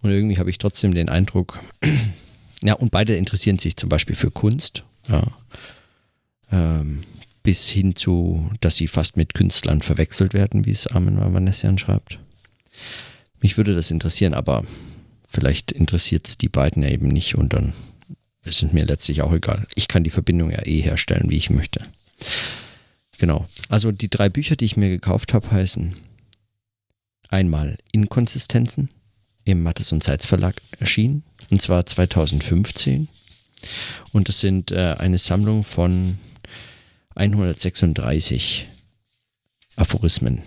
Und 0.00 0.10
irgendwie 0.10 0.38
habe 0.38 0.48
ich 0.48 0.56
trotzdem 0.56 0.94
den 0.94 1.10
Eindruck, 1.10 1.58
ja, 2.62 2.72
und 2.74 2.90
beide 2.90 3.16
interessieren 3.16 3.58
sich 3.58 3.76
zum 3.76 3.90
Beispiel 3.90 4.16
für 4.16 4.30
Kunst. 4.30 4.84
Ja. 5.08 5.22
Ähm, 6.50 7.02
bis 7.42 7.68
hin 7.68 7.94
zu, 7.94 8.50
dass 8.60 8.76
sie 8.76 8.88
fast 8.88 9.16
mit 9.16 9.34
Künstlern 9.34 9.82
verwechselt 9.82 10.34
werden, 10.34 10.66
wie 10.66 10.72
es 10.72 10.88
Armin 10.88 11.20
Vanessian 11.20 11.78
schreibt. 11.78 12.18
Mich 13.40 13.56
würde 13.56 13.74
das 13.74 13.90
interessieren, 13.90 14.34
aber 14.34 14.64
vielleicht 15.28 15.70
interessiert 15.70 16.26
es 16.26 16.38
die 16.38 16.48
beiden 16.48 16.82
ja 16.82 16.88
eben 16.88 17.08
nicht 17.08 17.36
und 17.36 17.52
dann 17.52 17.72
ist 18.42 18.62
es 18.62 18.72
mir 18.72 18.84
letztlich 18.84 19.22
auch 19.22 19.32
egal. 19.32 19.66
Ich 19.74 19.88
kann 19.88 20.04
die 20.04 20.10
Verbindung 20.10 20.50
ja 20.50 20.64
eh 20.64 20.80
herstellen, 20.80 21.30
wie 21.30 21.36
ich 21.36 21.50
möchte. 21.50 21.84
Genau. 23.18 23.46
Also 23.68 23.92
die 23.92 24.10
drei 24.10 24.28
Bücher, 24.28 24.56
die 24.56 24.64
ich 24.64 24.76
mir 24.76 24.88
gekauft 24.88 25.34
habe, 25.34 25.50
heißen 25.50 25.94
einmal 27.28 27.78
Inkonsistenzen 27.92 28.88
im 29.44 29.62
Mattes 29.62 29.92
und 29.92 30.02
Seitz 30.02 30.26
Verlag 30.26 30.60
erschienen, 30.78 31.22
und 31.50 31.62
zwar 31.62 31.86
2015. 31.86 33.08
Und 34.12 34.28
das 34.28 34.40
sind 34.40 34.70
äh, 34.70 34.96
eine 34.98 35.18
Sammlung 35.18 35.64
von 35.64 36.18
136 37.14 38.66
Aphorismen. 39.76 40.42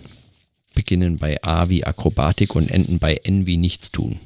Beginnen 0.76 1.18
bei 1.18 1.42
A 1.44 1.70
wie 1.70 1.84
Akrobatik 1.84 2.56
und 2.56 2.70
enden 2.70 3.00
bei 3.00 3.16
N 3.16 3.46
wie 3.46 3.58
Nichtstun. 3.58 4.20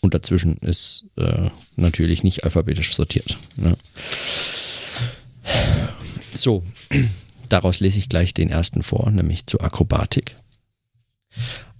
Und 0.00 0.14
dazwischen 0.14 0.56
ist 0.58 1.06
äh, 1.16 1.50
natürlich 1.76 2.22
nicht 2.22 2.44
alphabetisch 2.44 2.94
sortiert. 2.94 3.38
Ne? 3.56 3.76
So, 6.32 6.62
daraus 7.48 7.80
lese 7.80 7.98
ich 7.98 8.08
gleich 8.08 8.34
den 8.34 8.50
ersten 8.50 8.82
vor, 8.82 9.10
nämlich 9.10 9.46
zur 9.46 9.62
Akrobatik. 9.62 10.36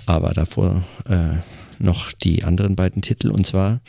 Aber 0.06 0.32
davor 0.32 0.84
äh, 1.08 1.36
noch 1.78 2.12
die 2.12 2.44
anderen 2.44 2.76
beiden 2.76 3.02
Titel. 3.02 3.30
Und 3.30 3.46
zwar 3.46 3.80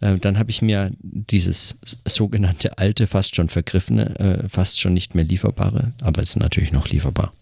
äh, 0.00 0.18
dann 0.18 0.38
habe 0.38 0.50
ich 0.50 0.62
mir 0.62 0.90
dieses 1.00 1.78
sogenannte 2.04 2.78
alte, 2.78 3.06
fast 3.06 3.36
schon 3.36 3.48
vergriffene, 3.48 4.18
äh, 4.18 4.48
fast 4.48 4.80
schon 4.80 4.94
nicht 4.94 5.14
mehr 5.14 5.24
lieferbare, 5.24 5.92
aber 6.00 6.22
es 6.22 6.30
ist 6.30 6.36
natürlich 6.36 6.72
noch 6.72 6.88
lieferbar, 6.88 7.32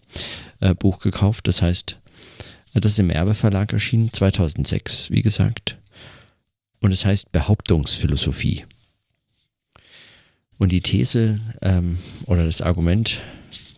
äh, 0.59 0.73
Buch 0.73 0.99
gekauft. 0.99 1.47
Das 1.47 1.61
heißt, 1.61 1.97
das 2.73 2.93
ist 2.93 2.99
im 2.99 3.09
Erbe 3.09 3.33
Verlag 3.35 3.73
erschienen, 3.73 4.11
2006, 4.11 5.11
wie 5.11 5.21
gesagt. 5.21 5.77
Und 6.79 6.91
es 6.91 7.05
heißt 7.05 7.31
Behauptungsphilosophie. 7.31 8.65
Und 10.57 10.71
die 10.71 10.81
These 10.81 11.39
ähm, 11.61 11.97
oder 12.25 12.45
das 12.45 12.61
Argument, 12.61 13.21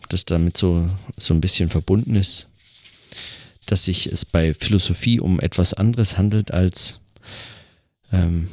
das 0.08 0.24
damit 0.24 0.56
so, 0.56 0.88
so 1.16 1.34
ein 1.34 1.40
bisschen 1.40 1.68
verbunden 1.68 2.16
ist, 2.16 2.46
dass 3.66 3.84
sich 3.84 4.06
es 4.06 4.24
bei 4.24 4.54
Philosophie 4.54 5.20
um 5.20 5.40
etwas 5.40 5.74
anderes 5.74 6.16
handelt 6.16 6.52
als 6.52 7.00
ähm, 8.12 8.48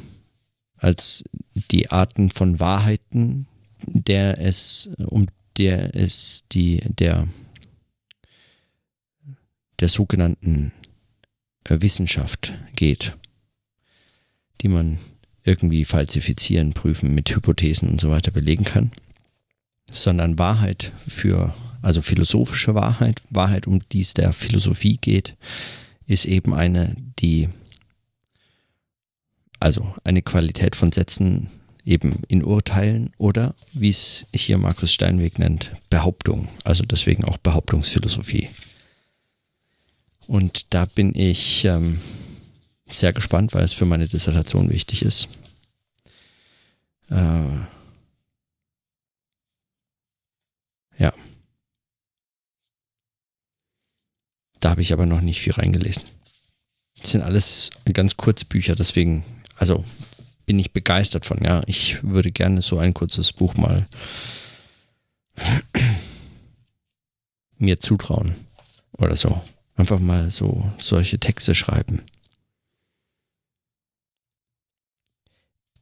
als 0.84 1.24
die 1.70 1.90
Arten 1.90 2.28
von 2.28 2.60
Wahrheiten, 2.60 3.46
der 3.86 4.38
es, 4.38 4.90
um 4.98 5.26
der 5.56 5.96
es 5.96 6.44
die, 6.52 6.82
der, 6.98 7.26
der 9.80 9.88
sogenannten 9.88 10.72
äh, 11.64 11.80
Wissenschaft 11.80 12.52
geht, 12.76 13.14
die 14.60 14.68
man 14.68 14.98
irgendwie 15.42 15.86
falsifizieren, 15.86 16.74
prüfen, 16.74 17.14
mit 17.14 17.34
Hypothesen 17.34 17.88
und 17.88 18.00
so 18.00 18.10
weiter 18.10 18.30
belegen 18.30 18.64
kann, 18.64 18.92
sondern 19.90 20.38
Wahrheit 20.38 20.92
für, 21.08 21.54
also 21.80 22.02
philosophische 22.02 22.74
Wahrheit, 22.74 23.22
Wahrheit, 23.30 23.66
um 23.66 23.80
die 23.88 24.00
es 24.00 24.12
der 24.12 24.34
Philosophie 24.34 24.98
geht, 24.98 25.34
ist 26.06 26.26
eben 26.26 26.52
eine, 26.52 26.94
die 27.20 27.48
also 29.64 29.94
eine 30.04 30.20
Qualität 30.20 30.76
von 30.76 30.92
Sätzen 30.92 31.48
eben 31.86 32.22
in 32.28 32.44
Urteilen 32.44 33.14
oder, 33.16 33.54
wie 33.72 33.88
es 33.88 34.26
hier 34.34 34.58
Markus 34.58 34.92
Steinweg 34.92 35.38
nennt, 35.38 35.70
Behauptung. 35.88 36.48
Also 36.64 36.84
deswegen 36.84 37.24
auch 37.24 37.38
Behauptungsphilosophie. 37.38 38.50
Und 40.26 40.74
da 40.74 40.84
bin 40.84 41.14
ich 41.14 41.64
ähm, 41.64 41.98
sehr 42.90 43.14
gespannt, 43.14 43.54
weil 43.54 43.64
es 43.64 43.72
für 43.72 43.86
meine 43.86 44.06
Dissertation 44.06 44.68
wichtig 44.68 45.00
ist. 45.00 45.28
Äh, 47.08 47.48
ja. 50.98 51.14
Da 54.60 54.70
habe 54.70 54.82
ich 54.82 54.92
aber 54.92 55.06
noch 55.06 55.22
nicht 55.22 55.40
viel 55.40 55.54
reingelesen. 55.54 56.04
Das 56.98 57.12
sind 57.12 57.22
alles 57.22 57.70
ganz 57.94 58.18
Kurzbücher, 58.18 58.74
deswegen 58.74 59.24
also 59.56 59.84
bin 60.46 60.58
ich 60.58 60.72
begeistert 60.72 61.24
von, 61.24 61.42
ja. 61.42 61.62
Ich 61.66 62.02
würde 62.02 62.30
gerne 62.30 62.62
so 62.62 62.78
ein 62.78 62.94
kurzes 62.94 63.32
Buch 63.32 63.54
mal 63.54 63.86
mir 67.58 67.80
zutrauen 67.80 68.34
oder 68.92 69.16
so. 69.16 69.40
Einfach 69.76 69.98
mal 69.98 70.30
so 70.30 70.70
solche 70.78 71.18
Texte 71.18 71.54
schreiben. 71.54 72.02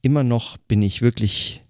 Immer 0.01 0.23
noch 0.23 0.57
bin 0.57 0.81
ich 0.81 1.01
wirklich 1.01 1.61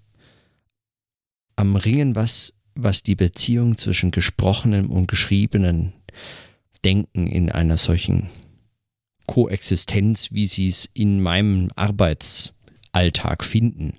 am 1.55 1.75
Ringen, 1.75 2.15
was, 2.15 2.53
was 2.75 3.03
die 3.03 3.15
Beziehung 3.15 3.77
zwischen 3.77 4.11
gesprochenem 4.11 4.89
und 4.89 5.07
geschriebenen 5.07 5.93
Denken 6.83 7.27
in 7.27 7.51
einer 7.51 7.77
solchen 7.77 8.29
Koexistenz, 9.27 10.31
wie 10.31 10.47
sie 10.47 10.67
es 10.67 10.89
in 10.93 11.21
meinem 11.21 11.69
Arbeitsalltag 11.75 13.43
finden. 13.43 13.93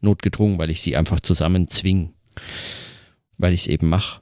Notgedrungen, 0.00 0.58
weil 0.58 0.70
ich 0.70 0.82
sie 0.82 0.96
einfach 0.96 1.20
zusammen 1.20 1.68
zwinge, 1.68 2.10
weil 3.38 3.54
ich 3.54 3.62
es 3.62 3.66
eben 3.66 3.88
mache. 3.88 4.20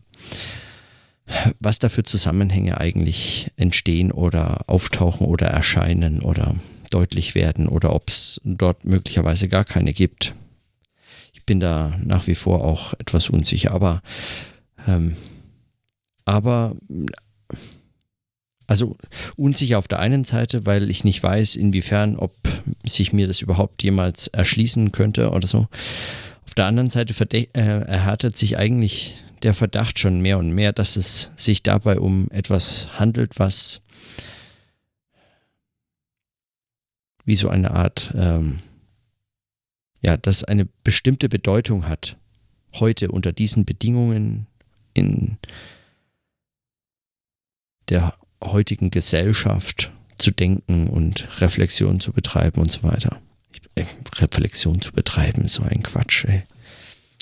Was 1.58 1.78
da 1.78 1.88
für 1.88 2.02
Zusammenhänge 2.02 2.78
eigentlich 2.78 3.50
entstehen 3.56 4.12
oder 4.12 4.62
auftauchen 4.68 5.26
oder 5.26 5.46
erscheinen 5.46 6.20
oder 6.20 6.54
deutlich 6.90 7.34
werden 7.34 7.66
oder 7.66 7.94
ob 7.94 8.08
es 8.08 8.40
dort 8.44 8.84
möglicherweise 8.84 9.48
gar 9.48 9.64
keine 9.64 9.92
gibt. 9.92 10.34
Ich 11.32 11.44
bin 11.44 11.60
da 11.60 11.98
nach 12.04 12.26
wie 12.26 12.34
vor 12.34 12.62
auch 12.62 12.94
etwas 12.94 13.30
unsicher, 13.30 13.72
aber 13.72 14.02
ähm, 14.86 15.16
aber 16.24 16.76
also 18.66 18.96
unsicher 19.36 19.78
auf 19.78 19.88
der 19.88 19.98
einen 19.98 20.24
Seite, 20.24 20.66
weil 20.66 20.90
ich 20.90 21.04
nicht 21.04 21.22
weiß, 21.22 21.56
inwiefern, 21.56 22.16
ob 22.16 22.34
sich 22.84 23.12
mir 23.12 23.26
das 23.26 23.40
überhaupt 23.40 23.82
jemals 23.82 24.28
erschließen 24.28 24.92
könnte 24.92 25.30
oder 25.30 25.46
so. 25.46 25.68
Auf 26.46 26.54
der 26.54 26.66
anderen 26.66 26.90
Seite 26.90 27.14
äh, 27.32 27.46
erhärtet 27.54 28.36
sich 28.36 28.56
eigentlich 28.58 29.16
der 29.42 29.54
Verdacht 29.54 29.98
schon 29.98 30.20
mehr 30.20 30.38
und 30.38 30.50
mehr, 30.52 30.72
dass 30.72 30.96
es 30.96 31.32
sich 31.36 31.62
dabei 31.62 31.98
um 31.98 32.28
etwas 32.30 32.98
handelt, 32.98 33.38
was 33.38 33.82
wie 37.26 37.36
so 37.36 37.48
eine 37.48 37.70
Art, 37.70 38.12
ähm, 38.16 38.60
ja, 40.00 40.16
das 40.16 40.44
eine 40.44 40.66
bestimmte 40.84 41.28
Bedeutung 41.28 41.88
hat. 41.88 42.16
Heute 42.74 43.10
unter 43.10 43.32
diesen 43.32 43.64
Bedingungen 43.64 44.46
in 44.92 45.38
der 47.88 48.14
heutigen 48.46 48.90
Gesellschaft 48.90 49.90
zu 50.18 50.30
denken 50.30 50.88
und 50.88 51.40
Reflexion 51.40 52.00
zu 52.00 52.12
betreiben 52.12 52.60
und 52.60 52.70
so 52.70 52.82
weiter. 52.82 53.20
Äh, 53.74 53.84
Reflexion 54.16 54.80
zu 54.80 54.92
betreiben 54.92 55.48
so 55.48 55.62
ein 55.62 55.82
Quatsch, 55.82 56.24
ey. 56.26 56.42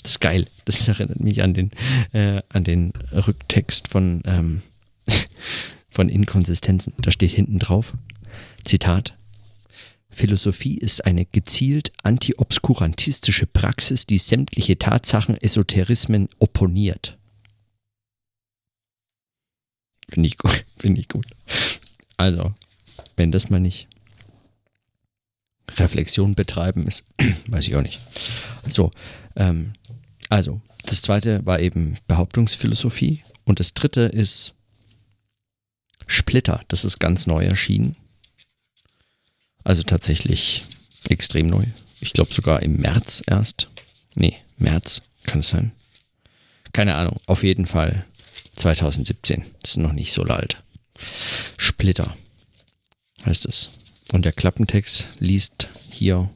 Das 0.03 0.13
ist 0.13 0.19
geil. 0.19 0.47
Das 0.65 0.87
erinnert 0.87 1.19
mich 1.19 1.41
an 1.41 1.53
den, 1.53 1.71
äh, 2.11 2.41
an 2.49 2.63
den 2.63 2.93
Rücktext 3.11 3.87
von, 3.87 4.21
ähm, 4.25 4.61
von 5.89 6.09
Inkonsistenzen. 6.09 6.93
Da 6.99 7.11
steht 7.11 7.31
hinten 7.31 7.59
drauf, 7.59 7.93
Zitat, 8.63 9.15
Philosophie 10.09 10.77
ist 10.77 11.05
eine 11.05 11.25
gezielt 11.25 11.91
antiobskurantistische 12.03 13.47
Praxis, 13.47 14.05
die 14.05 14.19
sämtliche 14.19 14.77
Tatsachen 14.77 15.37
Esoterismen 15.41 16.29
opponiert. 16.39 17.17
Finde 20.09 20.27
ich 20.27 20.37
gut. 20.37 20.65
Finde 20.77 21.01
ich 21.01 21.07
gut. 21.07 21.25
Also, 22.17 22.53
wenn 23.15 23.31
das 23.31 23.49
mal 23.49 23.59
nicht 23.59 23.87
Reflexion 25.71 26.35
betreiben 26.35 26.85
ist, 26.87 27.05
weiß 27.47 27.67
ich 27.67 27.75
auch 27.75 27.81
nicht. 27.81 27.99
So, 28.67 28.91
ähm, 29.35 29.73
also, 30.29 30.61
das 30.85 31.01
zweite 31.01 31.45
war 31.45 31.59
eben 31.59 31.97
Behauptungsphilosophie 32.07 33.23
und 33.45 33.59
das 33.59 33.73
dritte 33.73 34.01
ist 34.01 34.55
Splitter. 36.07 36.61
Das 36.67 36.85
ist 36.85 36.99
ganz 36.99 37.27
neu 37.27 37.43
erschienen. 37.43 37.95
Also 39.63 39.83
tatsächlich 39.83 40.65
extrem 41.07 41.47
neu. 41.47 41.65
Ich 41.99 42.13
glaube 42.13 42.33
sogar 42.33 42.61
im 42.61 42.77
März 42.77 43.23
erst. 43.25 43.69
Nee, 44.15 44.35
März 44.57 45.03
kann 45.23 45.39
es 45.39 45.49
sein. 45.49 45.71
Keine 46.73 46.95
Ahnung. 46.95 47.19
Auf 47.27 47.43
jeden 47.43 47.65
Fall 47.65 48.05
2017. 48.55 49.43
Das 49.61 49.71
ist 49.71 49.77
noch 49.77 49.93
nicht 49.93 50.13
so 50.13 50.23
alt. 50.23 50.63
Splitter 51.57 52.15
heißt 53.25 53.45
es. 53.45 53.71
Und 54.11 54.25
der 54.25 54.31
Klappentext 54.31 55.07
liest 55.19 55.69
hier 55.89 56.29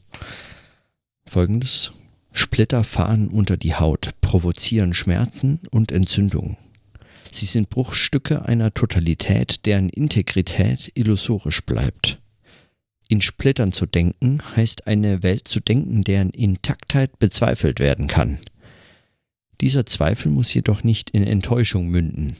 folgendes. 1.25 1.91
Splitter 2.31 2.83
fahren 2.83 3.27
unter 3.27 3.57
die 3.57 3.75
Haut, 3.75 4.11
provozieren 4.21 4.93
Schmerzen 4.93 5.59
und 5.71 5.91
Entzündungen. 5.91 6.57
Sie 7.31 7.45
sind 7.45 7.69
Bruchstücke 7.69 8.45
einer 8.45 8.73
Totalität, 8.73 9.65
deren 9.65 9.89
Integrität 9.89 10.91
illusorisch 10.95 11.61
bleibt. 11.61 12.19
In 13.09 13.21
Splittern 13.21 13.71
zu 13.71 13.85
denken 13.85 14.41
heißt 14.55 14.87
eine 14.87 15.23
Welt 15.23 15.47
zu 15.47 15.59
denken, 15.59 16.03
deren 16.03 16.29
Intaktheit 16.29 17.19
bezweifelt 17.19 17.79
werden 17.79 18.07
kann. 18.07 18.39
Dieser 19.61 19.85
Zweifel 19.85 20.31
muss 20.31 20.53
jedoch 20.53 20.83
nicht 20.83 21.09
in 21.09 21.23
Enttäuschung 21.23 21.87
münden. 21.87 22.35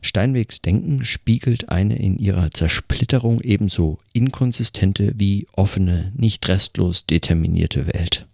Steinwegs 0.00 0.60
Denken 0.60 1.02
spiegelt 1.04 1.70
eine 1.70 1.96
in 1.96 2.18
ihrer 2.18 2.50
Zersplitterung 2.50 3.40
ebenso 3.40 3.98
inkonsistente 4.12 5.14
wie 5.16 5.46
offene, 5.52 6.12
nicht 6.14 6.46
restlos 6.48 7.06
determinierte 7.06 7.86
Welt. 7.86 8.26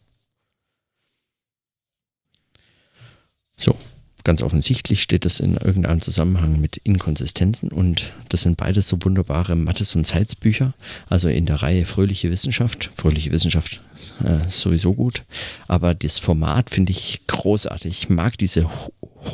So, 3.57 3.77
ganz 4.25 4.43
offensichtlich 4.43 5.03
steht 5.03 5.25
das 5.25 5.41
in 5.41 5.57
irgendeinem 5.57 6.01
Zusammenhang 6.01 6.61
mit 6.61 6.77
Inkonsistenzen 6.79 7.71
und 7.71 8.13
das 8.29 8.43
sind 8.43 8.57
beides 8.57 8.89
so 8.89 8.99
wunderbare 9.03 9.57
Mattes- 9.57 9.97
und 9.97 10.07
Zeitsbücher, 10.07 10.75
also 11.09 11.29
in 11.29 11.47
der 11.47 11.63
Reihe 11.63 11.87
Fröhliche 11.87 12.31
Wissenschaft. 12.31 12.91
Fröhliche 12.95 13.33
Wissenschaft 13.33 13.81
äh, 14.25 14.49
sowieso 14.49 14.95
gut, 14.95 15.23
aber 15.69 15.95
das 15.95 16.19
Format 16.19 16.71
finde 16.71 16.93
ich 16.93 17.27
großartig. 17.27 17.91
Ich 17.91 18.09
mag 18.09 18.39
diese 18.39 18.69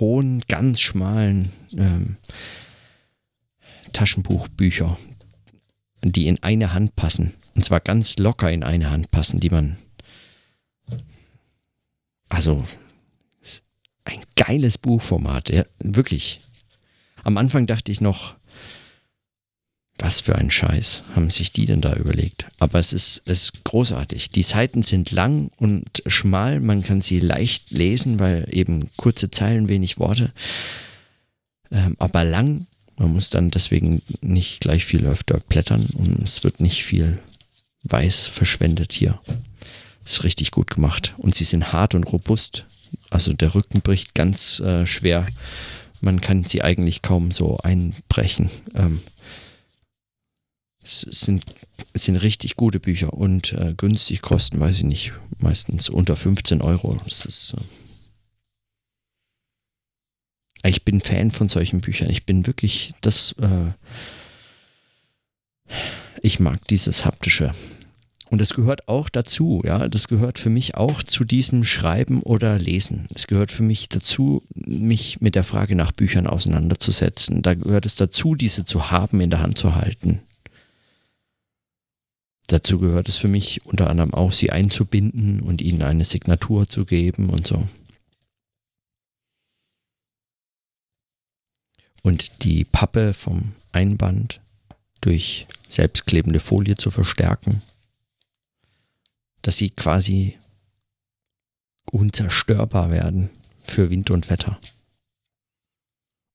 hohen, 0.00 0.42
ganz 0.48 0.80
schmalen 0.80 1.50
ähm, 1.76 2.16
Taschenbuchbücher, 3.92 4.96
die 6.02 6.26
in 6.26 6.42
eine 6.42 6.72
Hand 6.72 6.96
passen 6.96 7.34
und 7.56 7.64
zwar 7.64 7.80
ganz 7.80 8.18
locker 8.18 8.52
in 8.52 8.62
eine 8.62 8.90
Hand 8.90 9.10
passen, 9.10 9.40
die 9.40 9.50
man 9.50 9.76
also 12.28 12.64
ein 14.06 14.22
geiles 14.36 14.78
Buchformat, 14.78 15.50
ja, 15.50 15.64
wirklich. 15.78 16.40
Am 17.22 17.36
Anfang 17.36 17.66
dachte 17.66 17.92
ich 17.92 18.00
noch, 18.00 18.36
was 19.98 20.20
für 20.20 20.36
ein 20.36 20.50
Scheiß 20.50 21.04
haben 21.14 21.30
sich 21.30 21.52
die 21.52 21.66
denn 21.66 21.80
da 21.80 21.94
überlegt? 21.94 22.46
Aber 22.58 22.78
es 22.78 22.92
ist, 22.92 23.22
es 23.24 23.44
ist 23.44 23.64
großartig. 23.64 24.30
Die 24.30 24.42
Seiten 24.42 24.82
sind 24.82 25.10
lang 25.10 25.50
und 25.56 26.02
schmal, 26.06 26.60
man 26.60 26.82
kann 26.82 27.00
sie 27.00 27.18
leicht 27.18 27.70
lesen, 27.70 28.18
weil 28.20 28.46
eben 28.50 28.90
kurze 28.96 29.30
Zeilen, 29.30 29.68
wenig 29.68 29.98
Worte. 29.98 30.32
Ähm, 31.70 31.96
aber 31.98 32.24
lang, 32.24 32.66
man 32.96 33.12
muss 33.12 33.30
dann 33.30 33.50
deswegen 33.50 34.02
nicht 34.20 34.60
gleich 34.60 34.84
viel 34.84 35.06
öfter 35.06 35.38
blättern 35.48 35.86
und 35.94 36.22
es 36.22 36.44
wird 36.44 36.60
nicht 36.60 36.84
viel 36.84 37.18
Weiß 37.82 38.26
verschwendet 38.26 38.92
hier. 38.92 39.20
Ist 40.04 40.24
richtig 40.24 40.50
gut 40.50 40.70
gemacht. 40.70 41.14
Und 41.18 41.34
sie 41.34 41.44
sind 41.44 41.72
hart 41.72 41.94
und 41.94 42.04
robust. 42.04 42.66
Also 43.16 43.32
der 43.32 43.54
Rücken 43.54 43.80
bricht 43.80 44.14
ganz 44.14 44.60
äh, 44.60 44.84
schwer. 44.84 45.26
Man 46.02 46.20
kann 46.20 46.44
sie 46.44 46.60
eigentlich 46.60 47.00
kaum 47.00 47.32
so 47.32 47.56
einbrechen. 47.56 48.50
Ähm, 48.74 49.00
es 50.82 51.00
sind, 51.00 51.42
es 51.94 52.04
sind 52.04 52.16
richtig 52.16 52.56
gute 52.56 52.78
Bücher 52.78 53.14
und 53.14 53.54
äh, 53.54 53.72
günstig 53.74 54.20
kosten, 54.20 54.60
weiß 54.60 54.76
ich 54.76 54.84
nicht, 54.84 55.14
meistens 55.38 55.88
unter 55.88 56.14
15 56.14 56.60
Euro. 56.60 56.94
Das 57.06 57.24
ist, 57.24 57.54
äh 60.62 60.68
ich 60.68 60.84
bin 60.84 61.00
Fan 61.00 61.30
von 61.30 61.48
solchen 61.48 61.80
Büchern. 61.80 62.10
Ich 62.10 62.26
bin 62.26 62.46
wirklich 62.46 62.92
das. 63.00 63.34
Äh 63.40 63.72
ich 66.20 66.38
mag 66.38 66.68
dieses 66.68 67.06
haptische. 67.06 67.54
Und 68.28 68.40
es 68.40 68.54
gehört 68.54 68.88
auch 68.88 69.08
dazu, 69.08 69.62
ja, 69.64 69.88
das 69.88 70.08
gehört 70.08 70.38
für 70.38 70.50
mich 70.50 70.74
auch 70.74 71.02
zu 71.02 71.24
diesem 71.24 71.62
Schreiben 71.62 72.22
oder 72.22 72.58
Lesen. 72.58 73.06
Es 73.14 73.28
gehört 73.28 73.52
für 73.52 73.62
mich 73.62 73.88
dazu, 73.88 74.42
mich 74.54 75.20
mit 75.20 75.36
der 75.36 75.44
Frage 75.44 75.76
nach 75.76 75.92
Büchern 75.92 76.26
auseinanderzusetzen. 76.26 77.42
Da 77.42 77.54
gehört 77.54 77.86
es 77.86 77.94
dazu, 77.94 78.34
diese 78.34 78.64
zu 78.64 78.90
haben, 78.90 79.20
in 79.20 79.30
der 79.30 79.42
Hand 79.42 79.58
zu 79.58 79.76
halten. 79.76 80.22
Dazu 82.48 82.80
gehört 82.80 83.08
es 83.08 83.16
für 83.16 83.28
mich 83.28 83.64
unter 83.64 83.90
anderem 83.90 84.12
auch, 84.12 84.32
sie 84.32 84.50
einzubinden 84.50 85.40
und 85.40 85.62
ihnen 85.62 85.82
eine 85.82 86.04
Signatur 86.04 86.68
zu 86.68 86.84
geben 86.84 87.30
und 87.30 87.46
so. 87.46 87.66
Und 92.02 92.44
die 92.44 92.64
Pappe 92.64 93.14
vom 93.14 93.52
Einband 93.72 94.40
durch 95.00 95.46
selbstklebende 95.68 96.40
Folie 96.40 96.76
zu 96.76 96.90
verstärken 96.90 97.62
dass 99.46 99.58
sie 99.58 99.70
quasi 99.70 100.36
unzerstörbar 101.92 102.90
werden 102.90 103.30
für 103.62 103.90
Wind 103.90 104.10
und 104.10 104.28
Wetter. 104.28 104.60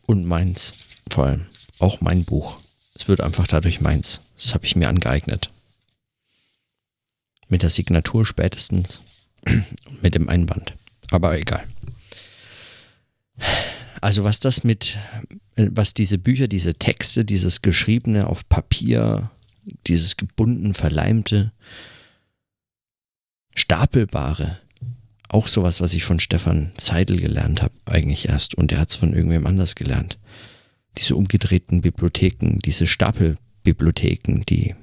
Und 0.05 0.23
meins, 0.23 0.75
vor 1.09 1.25
allem 1.25 1.47
auch 1.77 1.99
mein 1.99 2.23
Buch. 2.23 2.61
Es 2.93 3.09
wird 3.09 3.19
einfach 3.19 3.47
dadurch 3.47 3.81
meins. 3.81 4.21
Das 4.35 4.53
habe 4.53 4.65
ich 4.65 4.77
mir 4.77 4.87
angeeignet. 4.87 5.49
Mit 7.49 7.63
der 7.63 7.69
Signatur 7.69 8.25
spätestens 8.25 9.01
mit 10.01 10.15
dem 10.15 10.29
Einband. 10.29 10.75
Aber 11.09 11.37
egal. 11.37 11.67
Also 13.99 14.23
was 14.23 14.39
das 14.39 14.63
mit, 14.63 14.97
was 15.57 15.93
diese 15.93 16.17
Bücher, 16.17 16.47
diese 16.47 16.75
Texte, 16.75 17.25
dieses 17.25 17.61
Geschriebene 17.61 18.27
auf 18.27 18.47
Papier, 18.47 19.31
dieses 19.85 20.15
gebunden, 20.15 20.73
verleimte, 20.73 21.51
Stapelbare. 23.55 24.59
Auch 25.27 25.47
sowas, 25.47 25.79
was 25.79 25.93
ich 25.93 26.03
von 26.03 26.19
Stefan 26.19 26.71
Seidel 26.77 27.19
gelernt 27.19 27.61
habe, 27.61 27.73
eigentlich 27.85 28.27
erst. 28.27 28.55
Und 28.55 28.71
der 28.71 28.79
hat 28.79 28.89
es 28.89 28.95
von 28.95 29.13
irgendwem 29.13 29.47
anders 29.47 29.75
gelernt. 29.75 30.19
Diese 30.97 31.15
umgedrehten 31.15 31.81
Bibliotheken, 31.81 32.59
diese 32.59 32.85
Stapelbibliotheken, 32.85 34.41
die 34.47 34.75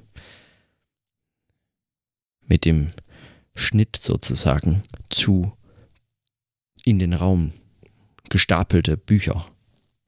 mit 2.47 2.65
dem 2.65 2.89
Schnitt 3.53 3.97
sozusagen 3.97 4.83
zu 5.09 5.53
in 6.83 6.97
den 6.97 7.13
Raum 7.13 7.51
gestapelte 8.29 8.97
Bücher, 8.97 9.45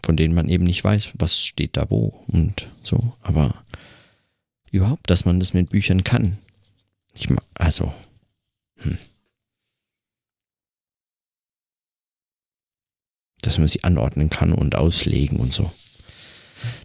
von 0.03 0.17
denen 0.17 0.33
man 0.33 0.49
eben 0.49 0.63
nicht 0.63 0.83
weiß, 0.83 1.11
was 1.13 1.43
steht 1.43 1.77
da 1.77 1.89
wo 1.89 2.23
und 2.27 2.67
so. 2.81 3.13
Aber 3.21 3.63
überhaupt, 4.71 5.09
dass 5.09 5.25
man 5.25 5.39
das 5.39 5.53
mit 5.53 5.69
Büchern 5.69 6.03
kann. 6.03 6.37
Ich, 7.13 7.27
also, 7.55 7.93
hm. 8.83 8.97
Dass 13.41 13.57
man 13.57 13.67
sie 13.67 13.83
anordnen 13.83 14.29
kann 14.29 14.53
und 14.53 14.75
auslegen 14.75 15.39
und 15.39 15.51
so. 15.51 15.71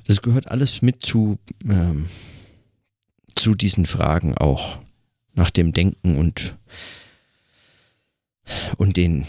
Das 0.06 0.22
gehört 0.22 0.50
alles 0.50 0.82
mit 0.82 1.04
zu, 1.04 1.38
ähm, 1.68 2.08
zu 3.34 3.54
diesen 3.54 3.86
Fragen 3.86 4.36
auch. 4.36 4.78
Nach 5.34 5.50
dem 5.50 5.72
Denken 5.72 6.16
und, 6.16 6.56
und 8.78 8.96
den, 8.96 9.26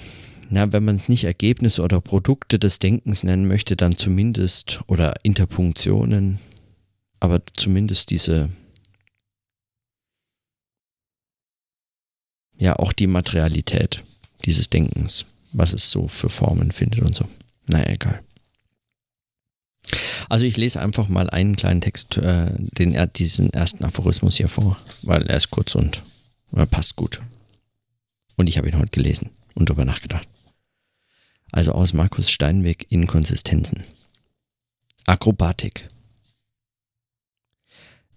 na, 0.50 0.72
wenn 0.72 0.86
man 0.86 0.96
es 0.96 1.10
nicht 1.10 1.26
Ergebnisse 1.26 1.82
oder 1.82 2.00
Produkte 2.00 2.60
des 2.60 2.80
Denkens 2.80 3.24
nennen 3.24 3.46
möchte, 3.46 3.76
dann 3.76 3.98
zumindest, 3.98 4.80
oder 4.88 5.16
Interpunktionen, 5.24 6.40
aber 7.20 7.42
zumindest 7.58 8.10
diese 8.12 8.48
ja 12.58 12.76
auch 12.78 12.94
die 12.94 13.08
Materialität 13.08 14.04
dieses 14.46 14.70
Denkens, 14.70 15.26
was 15.54 15.74
es 15.74 15.92
so 15.92 16.08
für 16.08 16.30
Formen 16.30 16.72
findet 16.72 17.02
und 17.02 17.16
so. 17.16 17.26
Naja, 17.68 17.90
egal. 17.90 18.22
Also 20.30 20.46
ich 20.46 20.58
lese 20.58 20.82
einfach 20.82 21.08
mal 21.08 21.30
einen 21.30 21.56
kleinen 21.56 21.82
Text, 21.82 22.18
äh, 22.18 22.52
den, 22.58 22.98
diesen 23.16 23.54
ersten 23.54 23.86
Aphorismus 23.86 24.36
hier 24.36 24.50
vor, 24.50 24.78
weil 25.02 25.24
er 25.24 25.38
ist 25.38 25.52
kurz 25.52 25.76
und 25.76 26.04
er 26.52 26.66
passt 26.66 26.96
gut. 26.96 27.22
Und 28.36 28.48
ich 28.48 28.58
habe 28.58 28.68
ihn 28.68 28.78
heute 28.78 28.92
gelesen 28.92 29.32
und 29.56 29.70
darüber 29.70 29.86
nachgedacht. 29.86 30.28
Also 31.52 31.72
aus 31.72 31.94
Markus 31.94 32.30
Steinweg 32.30 32.92
Inkonsistenzen. 32.92 33.84
Akrobatik. 35.06 35.88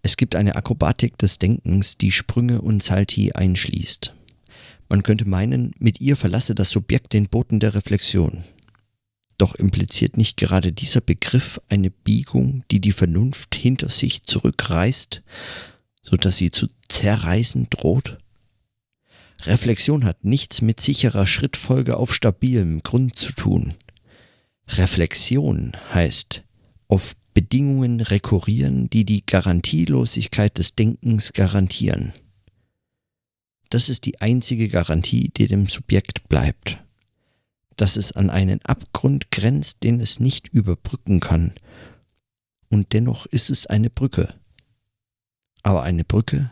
Es 0.03 0.16
gibt 0.16 0.35
eine 0.35 0.57
Akrobatik 0.57 1.16
des 1.18 1.38
Denkens, 1.38 1.96
die 1.96 2.11
Sprünge 2.11 2.61
und 2.61 2.83
Salti 2.83 3.33
einschließt. 3.33 4.14
Man 4.90 5.05
könnte 5.05 5.26
meinen, 5.26 5.70
mit 5.79 6.00
ihr 6.00 6.16
verlasse 6.16 6.57
das 6.57 6.70
Subjekt 6.70 7.12
den 7.12 7.29
Boden 7.29 7.61
der 7.61 7.74
Reflexion. 7.74 8.42
Doch 9.38 9.55
impliziert 9.55 10.16
nicht 10.16 10.37
gerade 10.37 10.72
dieser 10.72 11.00
Begriff 11.00 11.61
eine 11.68 11.90
Biegung, 11.90 12.64
die 12.72 12.81
die 12.81 12.90
Vernunft 12.90 13.55
hinter 13.55 13.88
sich 13.88 14.24
zurückreißt, 14.24 15.22
so 16.03 16.16
dass 16.16 16.38
sie 16.38 16.50
zu 16.50 16.66
zerreißen 16.88 17.68
droht? 17.70 18.18
Reflexion 19.42 20.05
hat 20.05 20.24
nichts 20.24 20.61
mit 20.61 20.81
sicherer 20.81 21.26
Schrittfolge 21.26 21.96
auf 21.96 22.12
stabilem 22.12 22.83
Grund 22.83 23.16
zu 23.16 23.33
tun. 23.33 23.74
Reflexion 24.66 25.72
heißt 25.94 26.42
auf 26.88 27.14
Bedingungen 27.33 28.00
rekurrieren, 28.00 28.90
die 28.90 29.05
die 29.05 29.24
Garantielosigkeit 29.24 30.59
des 30.59 30.74
Denkens 30.74 31.33
garantieren. 31.33 32.12
Das 33.71 33.89
ist 33.89 34.05
die 34.05 34.21
einzige 34.21 34.69
Garantie, 34.69 35.31
die 35.35 35.47
dem 35.47 35.67
Subjekt 35.67 36.29
bleibt. 36.29 36.79
Dass 37.77 37.97
es 37.97 38.13
an 38.13 38.29
einen 38.29 38.61
Abgrund 38.63 39.31
grenzt, 39.31 39.83
den 39.85 40.01
es 40.01 40.21
nicht 40.21 40.49
überbrücken 40.49 41.21
kann. 41.21 41.53
Und 42.69 42.93
dennoch 42.93 43.27
ist 43.27 43.49
es 43.49 43.67
eine 43.67 43.89
Brücke. 43.89 44.35
Aber 45.63 45.83
eine 45.83 46.05
Brücke, 46.05 46.51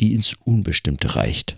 die 0.00 0.14
ins 0.14 0.34
Unbestimmte 0.44 1.14
reicht. 1.16 1.56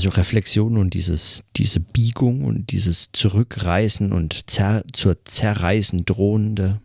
Also 0.00 0.16
Reflexion 0.16 0.78
und 0.78 0.94
dieses, 0.94 1.44
diese 1.56 1.78
Biegung 1.78 2.44
und 2.44 2.70
dieses 2.70 3.12
Zurückreißen 3.12 4.12
und 4.14 4.48
zer, 4.48 4.82
zur 4.94 5.22
Zerreißen 5.26 6.06
drohende. 6.06 6.80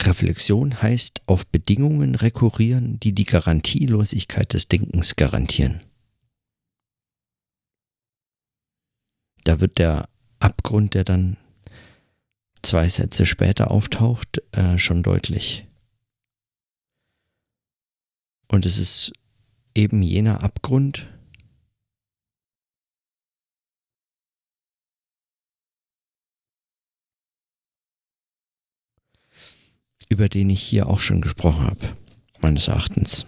Reflexion 0.00 0.82
heißt 0.82 1.22
auf 1.26 1.46
Bedingungen 1.46 2.16
rekurrieren, 2.16 2.98
die 2.98 3.12
die 3.12 3.24
Garantielosigkeit 3.24 4.52
des 4.52 4.66
Denkens 4.66 5.14
garantieren. 5.14 5.78
Da 9.44 9.60
wird 9.60 9.78
der 9.78 10.08
Abgrund, 10.40 10.94
der 10.94 11.04
dann 11.04 11.36
zwei 12.66 12.88
Sätze 12.88 13.26
später 13.26 13.70
auftaucht, 13.70 14.42
äh, 14.52 14.76
schon 14.76 15.02
deutlich. 15.02 15.66
Und 18.48 18.66
es 18.66 18.78
ist 18.78 19.12
eben 19.74 20.02
jener 20.02 20.42
Abgrund, 20.42 21.08
über 30.08 30.28
den 30.28 30.50
ich 30.50 30.62
hier 30.62 30.88
auch 30.88 31.00
schon 31.00 31.20
gesprochen 31.20 31.64
habe, 31.64 31.96
meines 32.40 32.68
Erachtens. 32.68 33.26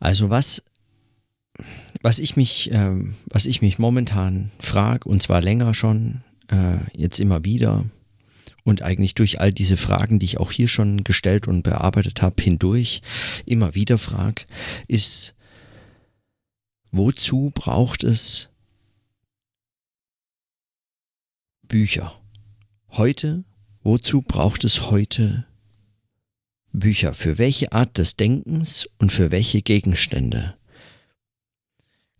Also 0.00 0.30
was, 0.30 0.64
was 2.02 2.18
ich 2.18 2.34
mich, 2.34 2.72
äh, 2.72 3.04
was 3.26 3.46
ich 3.46 3.60
mich 3.62 3.78
momentan 3.78 4.50
frage, 4.58 5.08
und 5.08 5.22
zwar 5.22 5.42
länger 5.42 5.74
schon, 5.74 6.22
äh, 6.48 6.78
jetzt 6.96 7.20
immer 7.20 7.44
wieder, 7.44 7.84
und 8.64 8.82
eigentlich 8.82 9.14
durch 9.14 9.40
all 9.40 9.52
diese 9.52 9.76
Fragen, 9.76 10.18
die 10.18 10.26
ich 10.26 10.38
auch 10.38 10.50
hier 10.52 10.68
schon 10.68 11.04
gestellt 11.04 11.48
und 11.48 11.62
bearbeitet 11.62 12.22
habe, 12.22 12.42
hindurch 12.42 13.02
immer 13.46 13.74
wieder 13.74 13.98
frage, 13.98 14.44
ist, 14.86 15.34
wozu 16.90 17.52
braucht 17.54 18.04
es 18.04 18.50
Bücher? 21.62 22.20
Heute, 22.90 23.44
wozu 23.82 24.22
braucht 24.22 24.64
es 24.64 24.90
heute 24.90 25.46
Bücher, 26.72 27.14
für 27.14 27.38
welche 27.38 27.72
Art 27.72 27.98
des 27.98 28.16
Denkens 28.16 28.88
und 28.98 29.12
für 29.12 29.30
welche 29.30 29.62
Gegenstände 29.62 30.56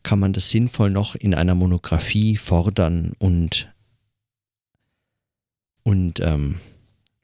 kann 0.03 0.19
man 0.19 0.33
das 0.33 0.51
sinnvoll 0.51 0.91
noch 0.91 1.15
in 1.15 1.35
einer 1.35 1.55
Monographie 1.55 2.37
fordern 2.37 3.13
und, 3.19 3.73
und, 5.83 6.21
ähm, 6.21 6.57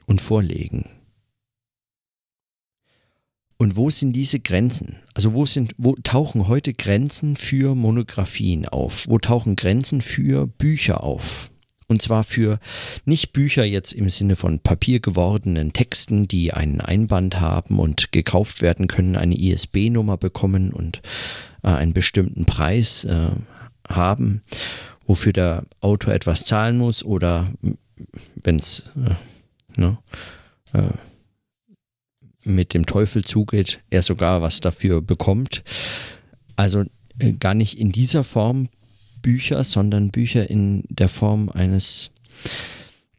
und 0.07 0.21
vorlegen? 0.21 0.85
Und 3.59 3.77
wo 3.77 3.89
sind 3.89 4.12
diese 4.12 4.39
Grenzen? 4.39 4.97
Also 5.15 5.33
wo 5.33 5.47
sind, 5.47 5.73
wo 5.79 5.95
tauchen 5.95 6.47
heute 6.47 6.75
Grenzen 6.75 7.37
für 7.37 7.75
Monographien 7.75 8.69
auf? 8.69 9.07
Wo 9.09 9.19
tauchen 9.19 9.57
Grenzen 9.57 10.03
für 10.03 10.47
Bücher 10.47 11.03
auf? 11.03 11.51
Und 11.88 12.03
zwar 12.03 12.25
für 12.25 12.59
nicht 13.05 13.33
Bücher 13.33 13.64
jetzt 13.64 13.92
im 13.92 14.11
Sinne 14.11 14.35
von 14.35 14.59
papiergewordenen 14.59 15.72
Texten, 15.72 16.27
die 16.27 16.53
einen 16.53 16.81
Einband 16.81 17.40
haben 17.40 17.79
und 17.79 18.11
gekauft 18.11 18.61
werden 18.61 18.88
können, 18.88 19.14
eine 19.14 19.38
ISB-Nummer 19.38 20.16
bekommen 20.16 20.72
und 20.72 21.01
äh, 21.62 21.68
einen 21.68 21.92
bestimmten 21.92 22.44
Preis 22.44 23.05
äh, 23.05 23.31
haben, 23.88 24.42
wofür 25.07 25.33
der 25.33 25.64
Autor 25.81 26.12
etwas 26.12 26.44
zahlen 26.44 26.77
muss 26.77 27.05
oder 27.05 27.53
wenn 28.35 28.57
es 28.57 28.90
äh, 28.96 29.81
ne, 29.81 29.99
äh, 30.72 30.90
mit 32.42 32.75
dem 32.75 32.87
Teufel 32.87 33.25
zugeht, 33.25 33.81
er 33.90 34.03
sogar 34.03 34.42
was 34.42 34.61
dafür 34.61 35.03
bekommt. 35.03 35.62
Also 36.57 36.85
äh, 37.18 37.33
gar 37.33 37.55
nicht 37.55 37.79
in 37.79 37.92
dieser 37.92 38.25
Form 38.25 38.68
Bücher, 39.27 39.65
sondern 39.65 40.12
Bücher 40.12 40.49
in 40.49 40.85
der 40.89 41.09
Form 41.09 41.49
eines 41.49 42.12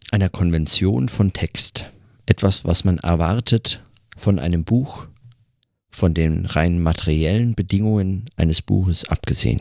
einer 0.10 0.30
Konvention 0.30 1.10
von 1.10 1.34
Text. 1.34 1.92
Etwas, 2.26 2.64
was 2.64 2.86
man 2.86 2.98
erwartet 3.00 3.84
von 4.16 4.40
einem 4.40 4.64
Buch, 4.64 5.08
von 5.92 6.14
den 6.14 6.46
rein 6.46 6.82
materiellen 6.82 7.56
Bedingungen 7.56 8.30
eines 8.38 8.62
Buches 8.62 9.04
abgesehen. 9.04 9.60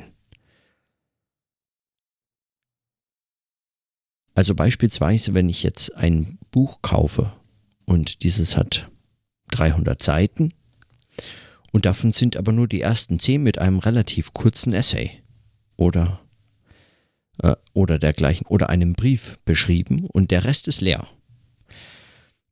Also 4.37 4.55
beispielsweise, 4.55 5.35
wenn 5.35 5.49
ich 5.49 5.65
jetzt 5.65 5.97
ein 5.97 6.39
Buch 6.53 6.81
kaufe 6.81 7.33
und 7.87 8.23
dieses 8.23 8.57
hat 8.57 8.89
300 9.51 10.01
Seiten 10.01 10.51
und 11.73 11.87
davon 11.87 12.13
sind 12.13 12.37
aber 12.37 12.53
nur 12.53 12.69
die 12.69 12.83
ersten 12.83 13.19
10 13.19 13.43
mit 13.43 13.59
einem 13.59 13.81
relativ 13.81 14.33
kurzen 14.33 14.73
Essay 14.75 15.11
oder 15.77 16.21
äh, 17.43 17.57
oder 17.73 17.99
dergleichen 17.99 18.47
oder 18.47 18.71
einem 18.71 18.95
Brief 18.95 19.39
beschrieben 19.45 20.07
und 20.07 20.31
der 20.31 20.45
Rest 20.45 20.69
ist 20.69 20.81
leer. 20.81 21.07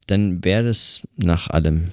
Dann 0.06 0.44
wäre 0.44 0.68
es 0.68 1.06
nach 1.16 1.48
allem, 1.48 1.90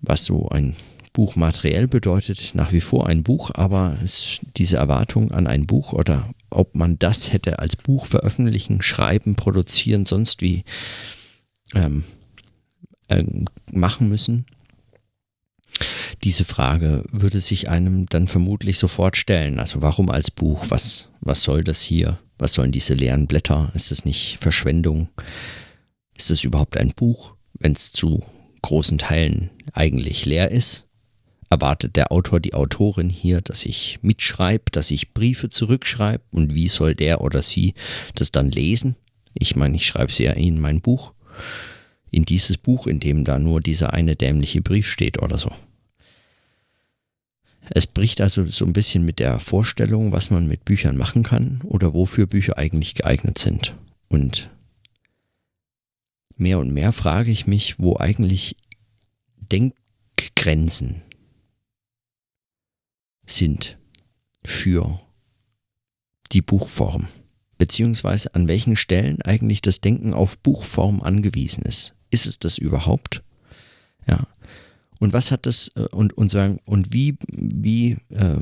was 0.00 0.24
so 0.24 0.48
ein 0.48 0.74
Buch 1.12 1.36
materiell 1.36 1.88
bedeutet, 1.88 2.54
nach 2.54 2.72
wie 2.72 2.80
vor 2.80 3.06
ein 3.06 3.22
Buch, 3.22 3.50
aber 3.54 3.98
es, 4.02 4.40
diese 4.56 4.78
Erwartung 4.78 5.30
an 5.30 5.46
ein 5.46 5.66
Buch 5.66 5.92
oder 5.92 6.30
ob 6.50 6.74
man 6.74 6.98
das 6.98 7.32
hätte 7.32 7.58
als 7.58 7.76
Buch 7.76 8.06
veröffentlichen, 8.06 8.82
schreiben, 8.82 9.36
produzieren, 9.36 10.06
sonst 10.06 10.40
wie 10.40 10.64
ähm, 11.74 12.04
äh, 13.08 13.24
machen 13.70 14.08
müssen, 14.08 14.46
diese 16.24 16.44
Frage 16.44 17.02
würde 17.10 17.40
sich 17.40 17.68
einem 17.68 18.06
dann 18.06 18.28
vermutlich 18.28 18.78
sofort 18.78 19.16
stellen. 19.16 19.58
Also 19.58 19.82
warum 19.82 20.08
als 20.08 20.30
Buch? 20.30 20.66
Was, 20.68 21.10
was 21.20 21.42
soll 21.42 21.64
das 21.64 21.82
hier? 21.82 22.18
Was 22.38 22.54
sollen 22.54 22.72
diese 22.72 22.94
leeren 22.94 23.26
Blätter? 23.26 23.72
Ist 23.74 23.90
das 23.90 24.04
nicht 24.04 24.38
Verschwendung? 24.40 25.08
Ist 26.16 26.30
das 26.30 26.44
überhaupt 26.44 26.76
ein 26.76 26.92
Buch, 26.94 27.34
wenn 27.58 27.72
es 27.72 27.92
zu 27.92 28.22
großen 28.62 28.98
Teilen 28.98 29.50
eigentlich 29.72 30.24
leer 30.24 30.50
ist? 30.50 30.86
Erwartet 31.50 31.96
der 31.96 32.12
Autor, 32.12 32.40
die 32.40 32.54
Autorin 32.54 33.10
hier, 33.10 33.40
dass 33.40 33.66
ich 33.66 33.98
mitschreibe, 34.00 34.70
dass 34.70 34.90
ich 34.90 35.12
Briefe 35.12 35.50
zurückschreibe? 35.50 36.22
Und 36.30 36.54
wie 36.54 36.68
soll 36.68 36.94
der 36.94 37.20
oder 37.20 37.42
sie 37.42 37.74
das 38.14 38.32
dann 38.32 38.50
lesen? 38.50 38.96
Ich 39.34 39.56
meine, 39.56 39.76
ich 39.76 39.86
schreibe 39.86 40.12
es 40.12 40.18
ja 40.18 40.32
in 40.32 40.60
mein 40.60 40.80
Buch. 40.80 41.12
In 42.10 42.24
dieses 42.24 42.58
Buch, 42.58 42.86
in 42.86 43.00
dem 43.00 43.24
da 43.24 43.38
nur 43.38 43.60
dieser 43.60 43.92
eine 43.92 44.16
dämliche 44.16 44.62
Brief 44.62 44.90
steht 44.90 45.20
oder 45.20 45.38
so. 45.38 45.50
Es 47.70 47.86
bricht 47.86 48.20
also 48.20 48.44
so 48.46 48.64
ein 48.64 48.72
bisschen 48.72 49.04
mit 49.04 49.18
der 49.18 49.38
Vorstellung, 49.38 50.12
was 50.12 50.30
man 50.30 50.48
mit 50.48 50.64
Büchern 50.64 50.96
machen 50.96 51.22
kann 51.22 51.60
oder 51.64 51.94
wofür 51.94 52.26
Bücher 52.26 52.58
eigentlich 52.58 52.94
geeignet 52.94 53.38
sind. 53.38 53.74
Und 54.08 54.50
mehr 56.36 56.58
und 56.58 56.72
mehr 56.72 56.92
frage 56.92 57.30
ich 57.30 57.46
mich, 57.46 57.78
wo 57.78 57.96
eigentlich 57.96 58.56
Denkgrenzen 59.36 61.02
sind 63.24 63.78
für 64.44 65.00
die 66.32 66.42
Buchform, 66.42 67.06
beziehungsweise 67.58 68.34
an 68.34 68.48
welchen 68.48 68.76
Stellen 68.76 69.22
eigentlich 69.22 69.62
das 69.62 69.80
Denken 69.80 70.14
auf 70.14 70.38
Buchform 70.38 71.00
angewiesen 71.00 71.64
ist. 71.64 71.94
Ist 72.10 72.26
es 72.26 72.38
das 72.38 72.58
überhaupt? 72.58 73.22
Ja. 74.06 74.26
Und 75.02 75.12
was 75.12 75.32
hat 75.32 75.46
das 75.46 75.72
äh, 75.74 75.80
und, 75.90 76.16
und 76.16 76.30
sagen, 76.30 76.60
und 76.64 76.92
wie, 76.92 77.16
wie, 77.32 77.96
äh, 78.10 78.38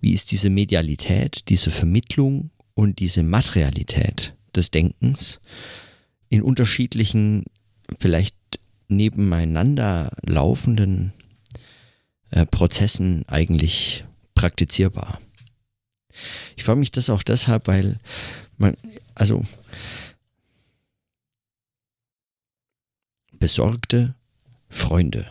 wie 0.00 0.12
ist 0.12 0.30
diese 0.30 0.48
Medialität, 0.48 1.48
diese 1.48 1.72
Vermittlung 1.72 2.52
und 2.74 3.00
diese 3.00 3.24
Materialität 3.24 4.36
des 4.54 4.70
Denkens 4.70 5.40
in 6.28 6.40
unterschiedlichen, 6.40 7.46
vielleicht 7.98 8.36
nebeneinander 8.86 10.16
laufenden 10.24 11.12
äh, 12.30 12.46
Prozessen 12.46 13.24
eigentlich 13.26 14.04
praktizierbar. 14.36 15.18
Ich 16.54 16.62
frage 16.62 16.78
mich 16.78 16.92
das 16.92 17.10
auch 17.10 17.24
deshalb, 17.24 17.66
weil 17.66 17.98
man, 18.56 18.76
also 19.16 19.42
besorgte 23.40 24.14
Freunde 24.76 25.26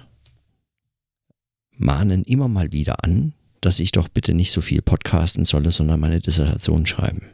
mahnen 1.78 2.24
immer 2.24 2.48
mal 2.48 2.72
wieder 2.72 3.04
an, 3.04 3.34
dass 3.62 3.80
ich 3.80 3.92
doch 3.92 4.08
bitte 4.10 4.34
nicht 4.34 4.52
so 4.52 4.60
viel 4.60 4.82
podcasten 4.82 5.46
solle, 5.46 5.72
sondern 5.72 6.00
meine 6.00 6.20
Dissertation 6.20 6.86
schreiben. 6.86 7.30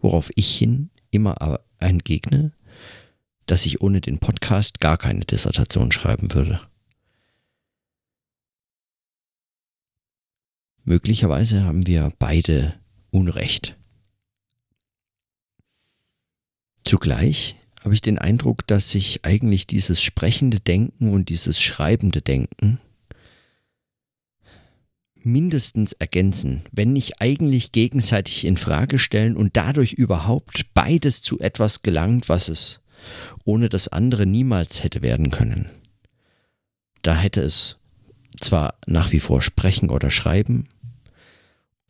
Worauf 0.00 0.30
ich 0.34 0.56
hin 0.56 0.90
immer 1.10 1.60
entgegne, 1.78 2.52
dass 3.46 3.66
ich 3.66 3.82
ohne 3.82 4.00
den 4.00 4.18
Podcast 4.18 4.80
gar 4.80 4.96
keine 4.96 5.20
Dissertation 5.20 5.92
schreiben 5.92 6.32
würde. 6.32 6.60
Möglicherweise 10.84 11.64
haben 11.64 11.86
wir 11.86 12.12
beide 12.18 12.74
Unrecht. 13.10 13.76
Zugleich 16.84 17.56
habe 17.82 17.94
ich 17.94 18.00
den 18.00 18.18
Eindruck, 18.18 18.66
dass 18.66 18.90
sich 18.90 19.24
eigentlich 19.24 19.66
dieses 19.66 20.02
sprechende 20.02 20.60
Denken 20.60 21.12
und 21.12 21.28
dieses 21.28 21.60
schreibende 21.60 22.22
Denken 22.22 22.78
mindestens 25.24 25.92
ergänzen, 25.92 26.62
wenn 26.72 26.92
nicht 26.92 27.20
eigentlich 27.20 27.72
gegenseitig 27.72 28.44
in 28.44 28.56
Frage 28.56 28.98
stellen 28.98 29.36
und 29.36 29.56
dadurch 29.56 29.92
überhaupt 29.92 30.66
beides 30.74 31.22
zu 31.22 31.38
etwas 31.38 31.82
gelangt, 31.82 32.28
was 32.28 32.48
es 32.48 32.80
ohne 33.44 33.68
das 33.68 33.88
andere 33.88 34.26
niemals 34.26 34.84
hätte 34.84 35.02
werden 35.02 35.30
können. 35.30 35.68
Da 37.02 37.16
hätte 37.16 37.40
es 37.40 37.78
zwar 38.40 38.74
nach 38.86 39.12
wie 39.12 39.20
vor 39.20 39.42
sprechen 39.42 39.90
oder 39.90 40.10
schreiben 40.10 40.68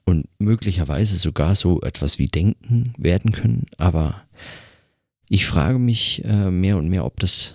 und 0.04 0.26
möglicherweise 0.38 1.16
sogar 1.16 1.54
so 1.54 1.80
etwas 1.82 2.18
wie 2.18 2.28
denken 2.28 2.94
werden 2.96 3.32
können, 3.32 3.66
aber 3.76 4.22
ich 5.32 5.46
frage 5.46 5.78
mich 5.78 6.22
äh, 6.26 6.50
mehr 6.50 6.76
und 6.76 6.90
mehr, 6.90 7.06
ob 7.06 7.18
das 7.18 7.54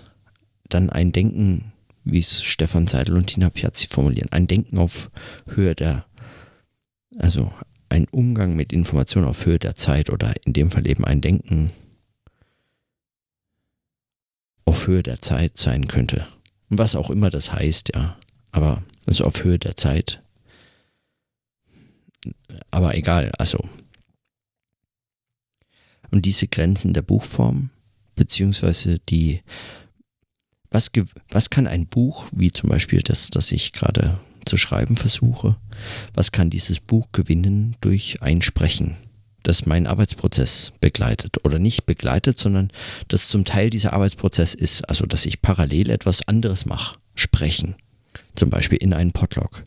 dann 0.68 0.90
ein 0.90 1.12
Denken, 1.12 1.72
wie 2.02 2.18
es 2.18 2.42
Stefan 2.42 2.88
Seidel 2.88 3.14
und 3.14 3.28
Tina 3.28 3.50
Piazzi 3.50 3.86
formulieren, 3.86 4.32
ein 4.32 4.48
Denken 4.48 4.78
auf 4.78 5.12
Höhe 5.46 5.76
der, 5.76 6.04
also 7.18 7.52
ein 7.88 8.08
Umgang 8.10 8.56
mit 8.56 8.72
Informationen 8.72 9.28
auf 9.28 9.46
Höhe 9.46 9.60
der 9.60 9.76
Zeit 9.76 10.10
oder 10.10 10.34
in 10.44 10.54
dem 10.54 10.72
Fall 10.72 10.88
eben 10.88 11.04
ein 11.04 11.20
Denken 11.20 11.70
auf 14.64 14.88
Höhe 14.88 15.04
der 15.04 15.20
Zeit 15.20 15.56
sein 15.56 15.86
könnte. 15.86 16.26
Was 16.70 16.96
auch 16.96 17.10
immer 17.10 17.30
das 17.30 17.52
heißt, 17.52 17.92
ja. 17.94 18.16
Aber 18.50 18.82
also 19.06 19.22
auf 19.24 19.44
Höhe 19.44 19.60
der 19.60 19.76
Zeit. 19.76 20.20
Aber 22.72 22.96
egal, 22.96 23.30
also. 23.38 23.60
Und 26.10 26.24
diese 26.26 26.48
Grenzen 26.48 26.94
der 26.94 27.02
Buchform, 27.02 27.70
beziehungsweise 28.16 28.98
die, 29.08 29.42
was, 30.70 30.90
was 31.30 31.50
kann 31.50 31.66
ein 31.66 31.86
Buch, 31.86 32.26
wie 32.32 32.50
zum 32.50 32.70
Beispiel 32.70 33.02
das, 33.02 33.30
das 33.30 33.52
ich 33.52 33.72
gerade 33.72 34.18
zu 34.44 34.56
schreiben 34.56 34.96
versuche, 34.96 35.56
was 36.14 36.32
kann 36.32 36.50
dieses 36.50 36.80
Buch 36.80 37.08
gewinnen 37.12 37.76
durch 37.80 38.22
ein 38.22 38.42
Sprechen? 38.42 38.96
das 39.42 39.66
meinen 39.66 39.86
Arbeitsprozess 39.86 40.72
begleitet 40.80 41.44
oder 41.44 41.58
nicht 41.58 41.86
begleitet, 41.86 42.38
sondern 42.38 42.70
das 43.08 43.28
zum 43.28 43.44
Teil 43.44 43.70
dieser 43.70 43.94
Arbeitsprozess 43.94 44.54
ist, 44.54 44.88
also 44.88 45.06
dass 45.06 45.26
ich 45.26 45.40
parallel 45.40 45.90
etwas 45.90 46.26
anderes 46.28 46.66
mache, 46.66 46.98
sprechen, 47.14 47.74
zum 48.34 48.50
Beispiel 48.50 48.78
in 48.78 48.92
einen 48.92 49.12
Podlog. 49.12 49.64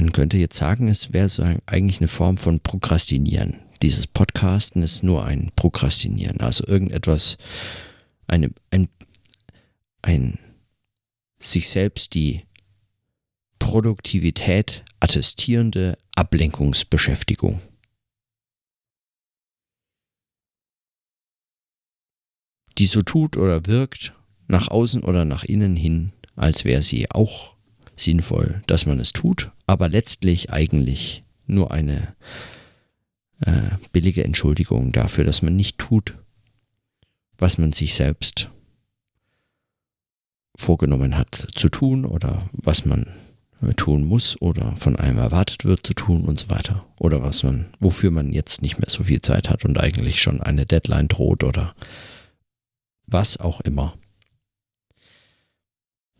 Man 0.00 0.12
könnte 0.12 0.38
jetzt 0.38 0.56
sagen, 0.56 0.88
es 0.88 1.12
wäre 1.12 1.28
so 1.28 1.42
eigentlich 1.66 1.98
eine 2.00 2.08
Form 2.08 2.38
von 2.38 2.60
Prokrastinieren. 2.60 3.60
Dieses 3.82 4.06
Podcasten 4.06 4.80
ist 4.80 5.02
nur 5.02 5.26
ein 5.26 5.52
Prokrastinieren, 5.56 6.40
also 6.40 6.66
irgendetwas, 6.66 7.36
eine, 8.26 8.50
ein, 8.70 8.88
ein 10.00 10.38
sich 11.38 11.68
selbst 11.68 12.14
die 12.14 12.46
Produktivität 13.58 14.86
attestierende 15.00 15.98
Ablenkungsbeschäftigung. 16.16 17.60
Die 22.78 22.86
so 22.86 23.02
tut 23.02 23.36
oder 23.36 23.66
wirkt, 23.66 24.14
nach 24.48 24.68
außen 24.68 25.04
oder 25.04 25.26
nach 25.26 25.44
innen 25.44 25.76
hin, 25.76 26.14
als 26.36 26.64
wäre 26.64 26.82
sie 26.82 27.10
auch 27.10 27.59
sinnvoll, 27.96 28.62
dass 28.66 28.86
man 28.86 29.00
es 29.00 29.12
tut, 29.12 29.52
aber 29.66 29.88
letztlich 29.88 30.50
eigentlich 30.50 31.24
nur 31.46 31.70
eine 31.70 32.14
äh, 33.40 33.70
billige 33.92 34.24
Entschuldigung 34.24 34.92
dafür, 34.92 35.24
dass 35.24 35.42
man 35.42 35.56
nicht 35.56 35.78
tut, 35.78 36.18
was 37.38 37.58
man 37.58 37.72
sich 37.72 37.94
selbst 37.94 38.48
vorgenommen 40.56 41.16
hat 41.16 41.48
zu 41.54 41.68
tun 41.68 42.04
oder 42.04 42.48
was 42.52 42.84
man 42.84 43.06
tun 43.76 44.04
muss 44.04 44.40
oder 44.40 44.74
von 44.76 44.96
einem 44.96 45.18
erwartet 45.18 45.64
wird 45.64 45.86
zu 45.86 45.94
tun 45.94 46.24
und 46.24 46.40
so 46.40 46.50
weiter. 46.50 46.86
Oder 46.98 47.22
was 47.22 47.42
man, 47.42 47.66
wofür 47.78 48.10
man 48.10 48.32
jetzt 48.32 48.62
nicht 48.62 48.78
mehr 48.78 48.88
so 48.88 49.04
viel 49.04 49.20
Zeit 49.20 49.50
hat 49.50 49.64
und 49.64 49.78
eigentlich 49.78 50.22
schon 50.22 50.40
eine 50.40 50.66
Deadline 50.66 51.08
droht 51.08 51.44
oder 51.44 51.74
was 53.06 53.38
auch 53.38 53.60
immer. 53.60 53.94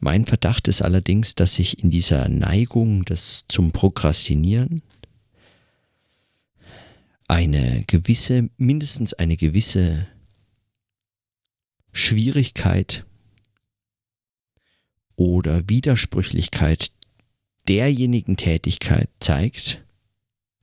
Mein 0.03 0.25
Verdacht 0.25 0.67
ist 0.67 0.81
allerdings, 0.81 1.35
dass 1.35 1.57
sich 1.57 1.85
in 1.85 1.91
dieser 1.91 2.27
Neigung 2.29 3.05
des 3.05 3.45
zum 3.49 3.71
Prokrastinieren 3.71 4.81
eine 7.29 7.85
gewisse, 7.87 8.49
mindestens 8.57 9.13
eine 9.13 9.37
gewisse 9.37 10.09
Schwierigkeit 11.93 13.05
oder 15.17 15.69
Widersprüchlichkeit 15.69 16.93
derjenigen 17.69 18.39
Tätigkeit 18.39 19.11
zeigt, 19.21 19.85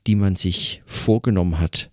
die 0.07 0.15
man 0.15 0.35
sich 0.35 0.81
vorgenommen 0.87 1.59
hat, 1.59 1.91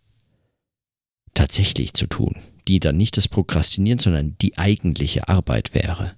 tatsächlich 1.34 1.92
zu 1.92 2.06
tun, 2.06 2.36
die 2.68 2.80
dann 2.80 2.96
nicht 2.96 3.18
das 3.18 3.28
Prokrastinieren, 3.28 3.98
sondern 3.98 4.34
die 4.38 4.56
eigentliche 4.56 5.28
Arbeit 5.28 5.74
wäre. 5.74 6.16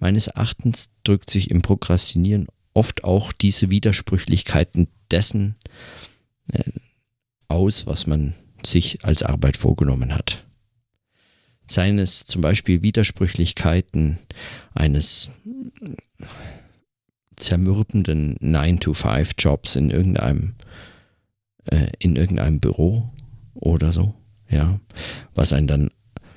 Meines 0.00 0.28
Erachtens 0.28 0.90
drückt 1.04 1.30
sich 1.30 1.50
im 1.50 1.62
Prokrastinieren 1.62 2.46
oft 2.74 3.04
auch 3.04 3.32
diese 3.32 3.70
Widersprüchlichkeiten 3.70 4.88
dessen 5.10 5.56
äh, 6.52 6.62
aus, 7.48 7.86
was 7.86 8.06
man 8.06 8.34
sich 8.64 9.04
als 9.04 9.22
Arbeit 9.22 9.56
vorgenommen 9.56 10.14
hat. 10.14 10.44
Seien 11.70 11.98
es 11.98 12.24
zum 12.24 12.42
Beispiel 12.42 12.82
Widersprüchlichkeiten 12.82 14.18
eines 14.74 15.30
zermürbenden 17.36 18.36
9-to-5-Jobs 18.38 19.76
in 19.76 19.90
irgendeinem, 19.90 20.54
äh, 21.66 21.88
in 21.98 22.16
irgendeinem 22.16 22.60
Büro 22.60 23.10
oder 23.54 23.92
so, 23.92 24.14
ja, 24.48 24.80
was 25.34 25.52
einen 25.52 25.66
dann 25.66 25.90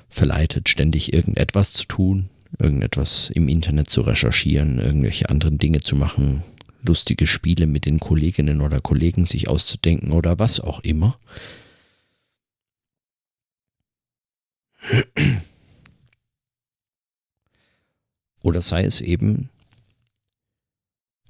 verleitet, 0.08 0.68
ständig 0.68 1.12
irgendetwas 1.12 1.72
zu 1.72 1.86
tun, 1.86 2.28
irgendetwas 2.58 3.30
im 3.30 3.48
Internet 3.48 3.90
zu 3.90 4.02
recherchieren, 4.02 4.78
irgendwelche 4.78 5.28
anderen 5.28 5.58
Dinge 5.58 5.80
zu 5.80 5.96
machen, 5.96 6.42
lustige 6.82 7.26
Spiele 7.26 7.66
mit 7.66 7.86
den 7.86 8.00
Kolleginnen 8.00 8.60
oder 8.60 8.80
Kollegen 8.80 9.24
sich 9.24 9.48
auszudenken 9.48 10.12
oder 10.12 10.38
was 10.38 10.60
auch 10.60 10.80
immer. 10.80 11.18
Oder 18.42 18.60
sei 18.60 18.84
es 18.84 19.00
eben 19.00 19.48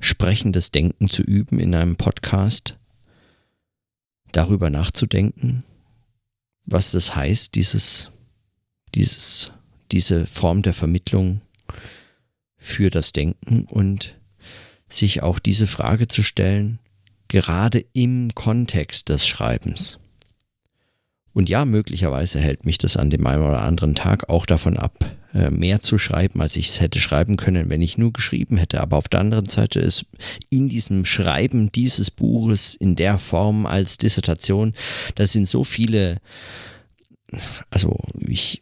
sprechendes 0.00 0.70
Denken 0.70 1.08
zu 1.08 1.22
üben 1.22 1.58
in 1.58 1.74
einem 1.74 1.96
Podcast, 1.96 2.78
darüber 4.32 4.70
nachzudenken, 4.70 5.62
was 6.64 6.92
das 6.92 7.14
heißt, 7.14 7.54
dieses, 7.54 8.10
dieses, 8.94 9.52
diese 9.92 10.26
Form 10.26 10.62
der 10.62 10.74
Vermittlung 10.74 11.40
für 12.56 12.90
das 12.90 13.12
Denken 13.12 13.64
und 13.64 14.14
sich 14.88 15.22
auch 15.22 15.38
diese 15.38 15.66
Frage 15.66 16.08
zu 16.08 16.22
stellen, 16.22 16.78
gerade 17.28 17.84
im 17.92 18.34
Kontext 18.34 19.08
des 19.08 19.26
Schreibens. 19.26 19.98
Und 21.34 21.48
ja, 21.48 21.64
möglicherweise 21.64 22.40
hält 22.40 22.66
mich 22.66 22.76
das 22.76 22.96
an 22.96 23.08
dem 23.08 23.26
einen 23.26 23.42
oder 23.42 23.62
anderen 23.62 23.94
Tag 23.94 24.28
auch 24.28 24.44
davon 24.44 24.76
ab, 24.76 25.16
äh, 25.32 25.48
mehr 25.48 25.80
zu 25.80 25.96
schreiben, 25.96 26.42
als 26.42 26.56
ich 26.56 26.68
es 26.68 26.80
hätte 26.80 27.00
schreiben 27.00 27.36
können, 27.36 27.70
wenn 27.70 27.80
ich 27.80 27.96
nur 27.96 28.12
geschrieben 28.12 28.58
hätte. 28.58 28.82
Aber 28.82 28.98
auf 28.98 29.08
der 29.08 29.20
anderen 29.20 29.48
Seite 29.48 29.80
ist 29.80 30.04
in 30.50 30.68
diesem 30.68 31.06
Schreiben 31.06 31.72
dieses 31.72 32.10
Buches 32.10 32.74
in 32.74 32.96
der 32.96 33.18
Form 33.18 33.64
als 33.64 33.96
Dissertation, 33.96 34.74
da 35.14 35.26
sind 35.26 35.48
so 35.48 35.64
viele, 35.64 36.18
also 37.70 37.98
ich 38.20 38.61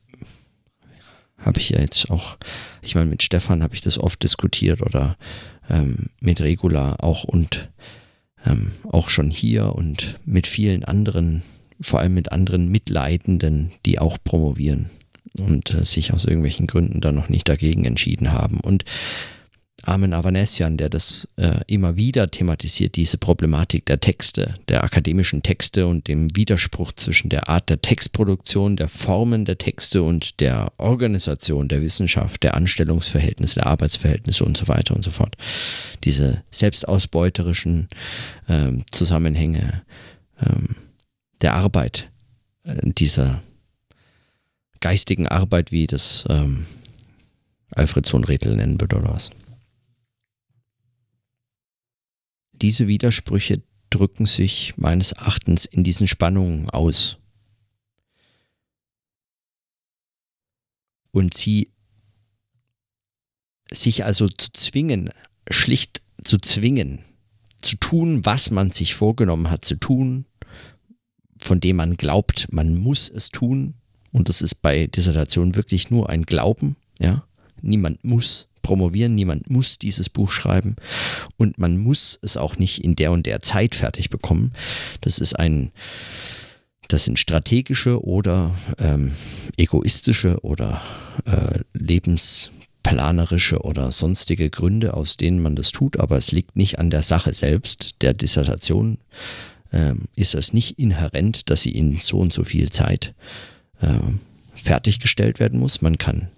habe 1.41 1.59
ich 1.59 1.71
ja 1.71 1.81
jetzt 1.81 2.11
auch, 2.11 2.37
ich 2.83 2.95
meine, 2.95 3.11
mit 3.11 3.23
Stefan 3.23 3.63
habe 3.63 3.75
ich 3.75 3.81
das 3.81 3.99
oft 3.99 4.23
diskutiert 4.23 4.83
oder 4.83 5.17
ähm, 5.69 6.07
mit 6.21 6.41
Regula 6.41 6.97
auch 7.01 7.25
und 7.25 7.71
ähm, 8.45 8.73
auch 8.91 9.11
schon 9.11 9.31
hier 9.31 9.75
und 9.75 10.17
mit 10.25 10.47
vielen 10.47 10.85
anderen 10.85 11.43
vor 11.81 12.01
allem 12.01 12.15
mit 12.15 12.33
anderen 12.33 12.69
Mitleidenden, 12.69 13.73
die 13.87 13.99
auch 13.99 14.19
promovieren 14.23 14.91
und 15.39 15.75
äh, 15.75 15.85
sich 15.85 16.13
aus 16.13 16.25
irgendwelchen 16.25 16.67
Gründen 16.67 17.01
dann 17.01 17.15
noch 17.15 17.29
nicht 17.29 17.49
dagegen 17.49 17.85
entschieden 17.85 18.33
haben. 18.33 18.61
Und 18.61 18.85
Armin 19.85 20.13
Avanesian, 20.13 20.77
der 20.77 20.89
das 20.89 21.29
äh, 21.37 21.61
immer 21.67 21.97
wieder 21.97 22.31
thematisiert, 22.31 22.97
diese 22.97 23.19
Problematik 23.19 23.87
der 23.87 24.01
Texte, 24.01 24.55
der 24.69 24.85
akademischen 24.85 25.43
Texte 25.43 25.87
und 25.87 26.09
dem 26.09 26.35
Widerspruch 26.37 26.93
zwischen 26.93 27.29
der 27.29 27.49
Art 27.49 27.71
der 27.71 27.81
Textproduktion, 27.81 28.77
der 28.77 28.89
Formen 28.89 29.45
der 29.45 29.59
Texte 29.59 30.03
und 30.03 30.41
der 30.41 30.73
Organisation 30.79 31.69
der 31.69 31.83
Wissenschaft, 31.83 32.43
der 32.43 32.55
Anstellungsverhältnisse, 32.55 33.57
der 33.57 33.67
Arbeitsverhältnisse 33.67 34.45
und 34.45 34.57
so 34.57 34.69
weiter 34.69 34.95
und 34.95 35.03
so 35.03 35.11
fort. 35.11 35.37
Diese 36.05 36.43
selbstausbeuterischen 36.51 37.89
äh, 38.49 38.73
Zusammenhänge. 38.91 39.83
Ähm, 40.41 40.77
der 41.41 41.55
Arbeit, 41.55 42.11
äh, 42.65 42.77
dieser 42.83 43.43
geistigen 44.81 45.27
Arbeit, 45.27 45.73
wie 45.73 45.87
das 45.87 46.25
ähm, 46.29 46.67
Alfred 47.75 48.07
Sohnredel 48.07 48.57
nennen 48.57 48.81
würde 48.81 48.97
oder 48.97 49.13
was. 49.13 49.31
Diese 52.63 52.89
Widersprüche 52.89 53.63
drücken 53.91 54.27
sich 54.27 54.75
meines 54.77 55.13
Erachtens 55.13 55.65
in 55.65 55.85
diesen 55.85 56.07
Spannungen 56.07 56.71
aus. 56.71 57.19
Und 61.11 61.35
sie 61.35 61.71
sich 63.73 64.05
also 64.05 64.29
zu 64.29 64.53
zwingen, 64.53 65.11
schlicht 65.51 66.03
zu 66.23 66.39
zwingen, 66.39 67.01
zu 67.63 67.77
tun, 67.77 68.25
was 68.25 68.51
man 68.51 68.71
sich 68.71 68.95
vorgenommen 68.95 69.51
hat 69.51 69.65
zu 69.65 69.77
tun, 69.77 70.27
von 71.39 71.61
dem 71.61 71.77
man 71.77 71.97
glaubt, 71.97 72.53
man 72.53 72.77
muss 72.77 73.09
es 73.09 73.31
tun. 73.31 73.75
Und 74.13 74.29
das 74.29 74.43
ist 74.43 74.57
bei 74.57 74.87
Dissertation 74.87 75.55
wirklich 75.55 75.91
nur 75.91 76.11
ein 76.11 76.25
Glauben. 76.25 76.77
Ja, 76.99 77.27
niemand 77.63 78.05
muss 78.05 78.49
promovieren, 78.71 79.17
niemand 79.17 79.51
muss 79.51 79.81
dieses 79.81 80.09
Buch 80.09 80.31
schreiben 80.31 80.77
und 81.37 81.59
man 81.59 81.77
muss 81.77 82.21
es 82.23 82.37
auch 82.37 82.57
nicht 82.57 82.85
in 82.85 82.95
der 82.95 83.11
und 83.11 83.27
der 83.27 83.41
Zeit 83.41 83.75
fertig 83.75 84.11
bekommen. 84.11 84.53
Das 85.01 85.19
ist 85.19 85.35
ein, 85.35 85.73
das 86.87 87.05
sind 87.05 87.19
strategische 87.19 88.01
oder 88.05 88.55
ähm, 88.79 89.11
egoistische 89.57 90.39
oder 90.43 90.83
äh, 91.25 91.59
lebensplanerische 91.73 93.59
oder 93.63 93.91
sonstige 93.91 94.51
Gründe, 94.51 94.95
aus 94.95 95.17
denen 95.17 95.43
man 95.43 95.57
das 95.57 95.73
tut, 95.73 95.99
aber 95.99 96.17
es 96.17 96.31
liegt 96.31 96.55
nicht 96.55 96.79
an 96.79 96.91
der 96.91 97.03
Sache 97.03 97.35
selbst 97.35 98.03
der 98.03 98.15
Dissertation, 98.15 98.99
ähm, 99.73 100.03
ist 100.15 100.37
es 100.37 100.53
nicht 100.53 100.79
inhärent, 100.79 101.51
dass 101.51 101.63
sie 101.63 101.73
in 101.73 101.99
so 101.99 102.19
und 102.19 102.33
so 102.33 102.45
viel 102.45 102.71
Zeit 102.71 103.15
äh, 103.81 103.99
fertiggestellt 104.55 105.41
werden 105.41 105.59
muss. 105.59 105.83
Man 105.83 105.99
kann 105.99 106.29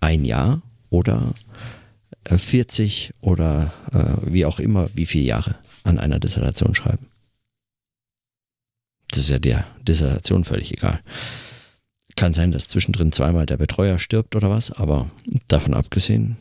ein 0.00 0.24
Jahr 0.24 0.62
oder 0.90 1.34
äh, 2.24 2.36
40 2.36 3.14
oder 3.20 3.72
äh, 3.92 4.32
wie 4.32 4.44
auch 4.44 4.60
immer, 4.60 4.88
wie 4.94 5.06
viele 5.06 5.24
Jahre 5.24 5.56
an 5.84 5.98
einer 5.98 6.20
Dissertation 6.20 6.74
schreiben. 6.74 7.06
Das 9.08 9.20
ist 9.20 9.30
ja 9.30 9.38
der 9.38 9.66
Dissertation 9.82 10.44
völlig 10.44 10.72
egal. 10.72 11.00
Kann 12.16 12.34
sein, 12.34 12.52
dass 12.52 12.68
zwischendrin 12.68 13.12
zweimal 13.12 13.46
der 13.46 13.56
Betreuer 13.56 13.98
stirbt 13.98 14.36
oder 14.36 14.50
was, 14.50 14.70
aber 14.70 15.10
davon 15.48 15.74
abgesehen, 15.74 16.36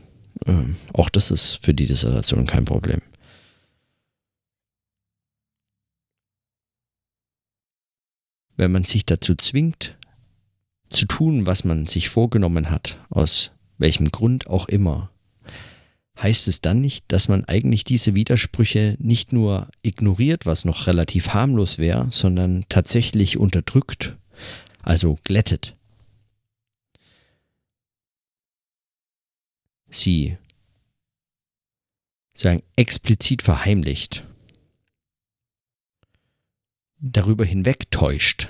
äh, 0.46 0.54
auch 0.94 1.10
das 1.10 1.32
ist 1.32 1.64
für 1.64 1.74
die 1.74 1.88
Dissertation 1.88 2.46
kein 2.46 2.66
Problem. 2.66 3.02
wenn 8.60 8.74
man 8.74 8.84
sich 8.84 9.06
dazu 9.06 9.36
zwingt, 9.36 9.96
zu 10.90 11.06
tun, 11.06 11.46
was 11.46 11.64
man 11.64 11.88
sich 11.88 12.10
vorgenommen 12.10 12.70
hat, 12.70 12.98
aus 13.10 13.52
welchem 13.80 14.12
Grund 14.12 14.48
auch 14.48 14.68
immer, 14.68 15.10
heißt 16.22 16.48
es 16.48 16.62
dann 16.62 16.82
nicht, 16.82 17.06
dass 17.08 17.28
man 17.28 17.46
eigentlich 17.46 17.84
diese 17.84 18.13
Widersprüche 18.13 18.96
nicht 19.00 19.34
nur 19.34 19.70
ignoriert, 19.82 20.46
was 20.46 20.65
noch 20.65 20.86
relativ 20.86 21.30
harmlos 21.30 21.78
wäre, 21.78 22.08
sondern 22.12 22.65
tatsächlich 22.70 23.38
unterdrückt, 23.38 24.18
also 24.84 25.18
glättet. 25.24 25.76
Sie 29.89 30.38
sagen 32.34 32.62
explizit 32.76 33.42
verheimlicht 33.42 34.24
darüber 37.00 37.46
hinwegtäuscht. 37.46 38.50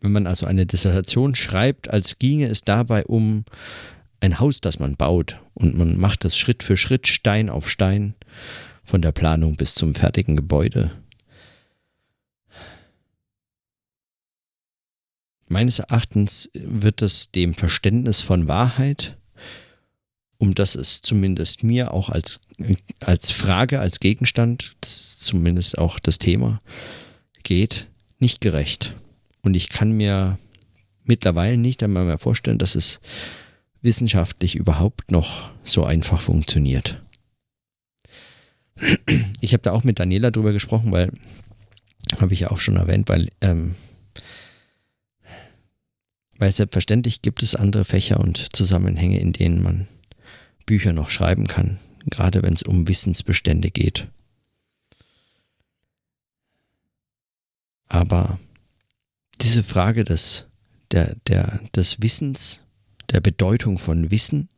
Wenn 0.00 0.12
man 0.12 0.26
also 0.26 0.46
eine 0.46 0.66
Dissertation 0.66 1.34
schreibt, 1.34 1.90
als 1.90 2.18
ginge 2.18 2.46
es 2.46 2.62
dabei 2.62 3.04
um 3.04 3.44
ein 4.20 4.38
Haus, 4.38 4.60
das 4.60 4.78
man 4.78 4.96
baut 4.96 5.40
und 5.54 5.76
man 5.76 5.98
macht 5.98 6.24
das 6.24 6.36
Schritt 6.36 6.62
für 6.62 6.76
Schritt, 6.76 7.06
Stein 7.06 7.48
auf 7.48 7.70
Stein, 7.70 8.14
von 8.84 9.02
der 9.02 9.12
Planung 9.12 9.56
bis 9.56 9.74
zum 9.74 9.94
fertigen 9.94 10.34
Gebäude. 10.34 10.90
Meines 15.46 15.78
Erachtens 15.78 16.50
wird 16.54 17.02
es 17.02 17.30
dem 17.30 17.54
Verständnis 17.54 18.20
von 18.20 18.48
Wahrheit, 18.48 19.16
um 20.38 20.54
das 20.54 20.74
es 20.74 21.02
zumindest 21.02 21.64
mir 21.64 21.92
auch 21.92 22.10
als, 22.10 22.40
als 23.00 23.30
Frage, 23.30 23.80
als 23.80 24.00
Gegenstand, 24.00 24.76
das 24.80 25.18
zumindest 25.18 25.78
auch 25.78 25.98
das 25.98 26.18
Thema, 26.18 26.60
geht, 27.42 27.88
nicht 28.18 28.40
gerecht. 28.40 28.94
Und 29.42 29.54
ich 29.54 29.68
kann 29.68 29.92
mir 29.92 30.38
mittlerweile 31.04 31.56
nicht 31.56 31.82
einmal 31.82 32.04
mehr 32.04 32.18
vorstellen, 32.18 32.58
dass 32.58 32.74
es 32.74 33.00
wissenschaftlich 33.88 34.54
überhaupt 34.54 35.10
noch 35.10 35.50
so 35.64 35.82
einfach 35.82 36.20
funktioniert. 36.20 37.02
Ich 39.40 39.54
habe 39.54 39.62
da 39.62 39.72
auch 39.72 39.82
mit 39.82 39.98
Daniela 39.98 40.30
drüber 40.30 40.52
gesprochen, 40.52 40.92
weil, 40.92 41.10
habe 42.20 42.34
ich 42.34 42.40
ja 42.40 42.50
auch 42.50 42.58
schon 42.58 42.76
erwähnt, 42.76 43.08
weil, 43.08 43.30
ähm, 43.40 43.74
weil 46.36 46.52
selbstverständlich 46.52 47.22
gibt 47.22 47.42
es 47.42 47.56
andere 47.56 47.86
Fächer 47.86 48.20
und 48.20 48.54
Zusammenhänge, 48.54 49.18
in 49.20 49.32
denen 49.32 49.62
man 49.62 49.88
Bücher 50.66 50.92
noch 50.92 51.08
schreiben 51.08 51.46
kann, 51.46 51.78
gerade 52.10 52.42
wenn 52.42 52.52
es 52.52 52.62
um 52.62 52.88
Wissensbestände 52.88 53.70
geht. 53.70 54.06
Aber 57.88 58.38
diese 59.40 59.62
Frage 59.62 60.04
des, 60.04 60.46
der, 60.90 61.16
der, 61.26 61.60
des 61.74 62.02
Wissens, 62.02 62.66
der 63.10 63.20
Bedeutung 63.20 63.78
von 63.78 64.10
Wissen, 64.10 64.48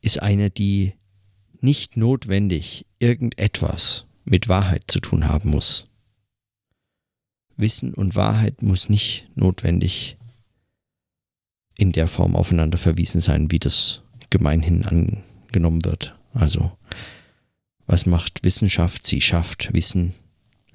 ist 0.00 0.22
eine, 0.22 0.50
die 0.50 0.94
nicht 1.60 1.96
notwendig 1.96 2.86
irgendetwas 2.98 4.06
mit 4.24 4.48
Wahrheit 4.48 4.84
zu 4.86 5.00
tun 5.00 5.26
haben 5.26 5.50
muss. 5.50 5.86
Wissen 7.56 7.94
und 7.94 8.14
Wahrheit 8.14 8.62
muss 8.62 8.88
nicht 8.88 9.28
notwendig 9.34 10.16
in 11.76 11.92
der 11.92 12.06
Form 12.06 12.36
aufeinander 12.36 12.78
verwiesen 12.78 13.20
sein, 13.20 13.50
wie 13.50 13.58
das 13.58 14.02
gemeinhin 14.30 14.84
angenommen 14.84 15.84
wird. 15.84 16.16
Also 16.34 16.76
was 17.86 18.06
macht 18.06 18.44
Wissenschaft? 18.44 19.06
Sie 19.06 19.20
schafft 19.20 19.72
Wissen. 19.72 20.14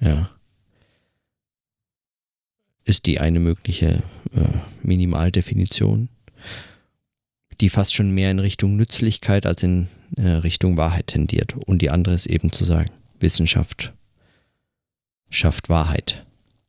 Ja. 0.00 0.30
Ist 2.84 3.06
die 3.06 3.20
eine 3.20 3.38
mögliche 3.38 4.02
äh, 4.34 4.58
Minimaldefinition, 4.82 6.08
die 7.60 7.68
fast 7.68 7.94
schon 7.94 8.10
mehr 8.10 8.30
in 8.30 8.38
Richtung 8.38 8.76
Nützlichkeit 8.76 9.46
als 9.46 9.62
in 9.62 9.88
äh, 10.16 10.28
Richtung 10.28 10.76
Wahrheit 10.76 11.08
tendiert. 11.08 11.54
Und 11.66 11.80
die 11.80 11.90
andere 11.90 12.14
ist 12.14 12.26
eben 12.26 12.52
zu 12.52 12.64
sagen, 12.64 12.90
Wissenschaft 13.20 13.92
schafft 15.30 15.68
Wahrheit. 15.68 16.26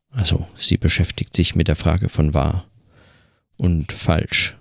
Also 0.10 0.48
sie 0.56 0.78
beschäftigt 0.78 1.36
sich 1.36 1.56
mit 1.56 1.68
der 1.68 1.76
Frage 1.76 2.10
von 2.10 2.34
wahr 2.34 2.66
und 3.58 3.92
falsch. 3.92 4.58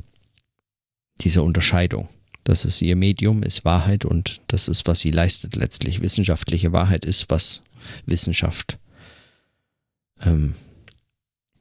Diese 1.21 1.43
Unterscheidung. 1.43 2.09
Das 2.45 2.65
ist 2.65 2.83
ihr 2.83 2.97
Medium, 2.97 3.43
ist 3.43 3.65
Wahrheit 3.65 4.05
und 4.05 4.41
das 4.49 4.67
ist, 4.67 4.87
was 4.87 5.01
sie 5.01 5.13
leistet 5.13 5.55
letztlich. 5.55 6.01
Wissenschaftliche 6.01 6.73
Wahrheit 6.73 7.05
ist, 7.05 7.31
was 7.31 7.63
Wissenschaft, 8.07 8.79
ähm, 10.23 10.55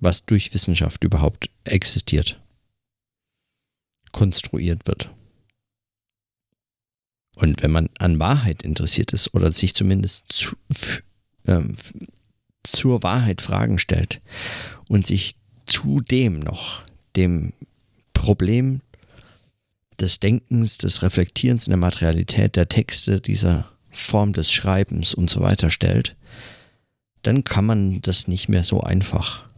was 0.01 0.25
durch 0.25 0.53
Wissenschaft 0.53 1.03
überhaupt 1.03 1.49
existiert, 1.63 2.41
konstruiert 4.11 4.85
wird. 4.87 5.09
Und 7.35 7.63
wenn 7.63 7.71
man 7.71 7.89
an 7.97 8.19
Wahrheit 8.19 8.63
interessiert 8.63 9.13
ist 9.13 9.33
oder 9.33 9.51
sich 9.51 9.73
zumindest 9.73 10.25
zu, 10.33 10.55
ähm, 11.47 11.75
zur 12.63 13.01
Wahrheit 13.03 13.41
Fragen 13.41 13.79
stellt 13.79 14.21
und 14.89 15.07
sich 15.07 15.35
zudem 15.65 16.39
noch 16.39 16.83
dem 17.15 17.53
Problem 18.13 18.81
des 19.99 20.19
Denkens, 20.19 20.77
des 20.77 21.03
Reflektierens 21.03 21.67
in 21.67 21.71
der 21.71 21.77
Materialität 21.77 22.55
der 22.55 22.67
Texte, 22.67 23.21
dieser 23.21 23.71
Form 23.89 24.33
des 24.33 24.51
Schreibens 24.51 25.13
und 25.13 25.29
so 25.29 25.41
weiter 25.41 25.69
stellt, 25.69 26.15
dann 27.21 27.43
kann 27.43 27.65
man 27.65 28.01
das 28.01 28.27
nicht 28.27 28.49
mehr 28.49 28.63
so 28.63 28.81
einfach. 28.81 29.50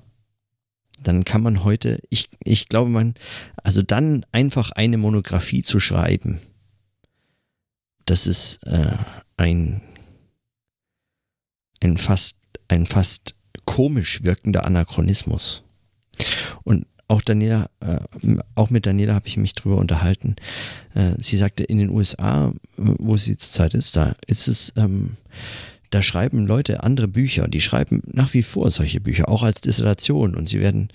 Dann 1.03 1.25
kann 1.25 1.43
man 1.43 1.63
heute, 1.63 1.99
ich, 2.09 2.29
ich 2.43 2.69
glaube, 2.69 2.89
man, 2.89 3.15
also 3.63 3.81
dann 3.81 4.25
einfach 4.31 4.71
eine 4.71 4.97
Monographie 4.97 5.63
zu 5.63 5.79
schreiben, 5.79 6.39
das 8.05 8.27
ist 8.27 8.65
äh, 8.67 8.97
ein, 9.37 9.81
ein 11.81 11.97
fast, 11.97 12.37
ein 12.67 12.85
fast 12.85 13.35
komisch 13.65 14.23
wirkender 14.23 14.65
Anachronismus. 14.65 15.63
Und 16.63 16.85
auch 17.07 17.21
Daniela, 17.21 17.69
äh, 17.79 17.99
auch 18.55 18.69
mit 18.69 18.85
Daniela 18.85 19.13
habe 19.13 19.27
ich 19.27 19.37
mich 19.37 19.53
drüber 19.53 19.77
unterhalten. 19.77 20.35
Äh, 20.95 21.13
sie 21.17 21.37
sagte, 21.37 21.63
in 21.63 21.77
den 21.77 21.89
USA, 21.89 22.53
wo 22.77 23.17
sie 23.17 23.37
zurzeit 23.37 23.73
ist, 23.73 23.95
da 23.95 24.15
ist 24.27 24.47
es, 24.47 24.73
ähm, 24.75 25.17
da 25.93 26.01
schreiben 26.01 26.47
Leute 26.47 26.83
andere 26.83 27.07
Bücher. 27.07 27.47
Die 27.47 27.61
schreiben 27.61 28.01
nach 28.11 28.33
wie 28.33 28.43
vor 28.43 28.71
solche 28.71 28.99
Bücher, 28.99 29.29
auch 29.29 29.43
als 29.43 29.61
Dissertation. 29.61 30.35
Und 30.35 30.49
sie 30.49 30.59
werden 30.59 30.89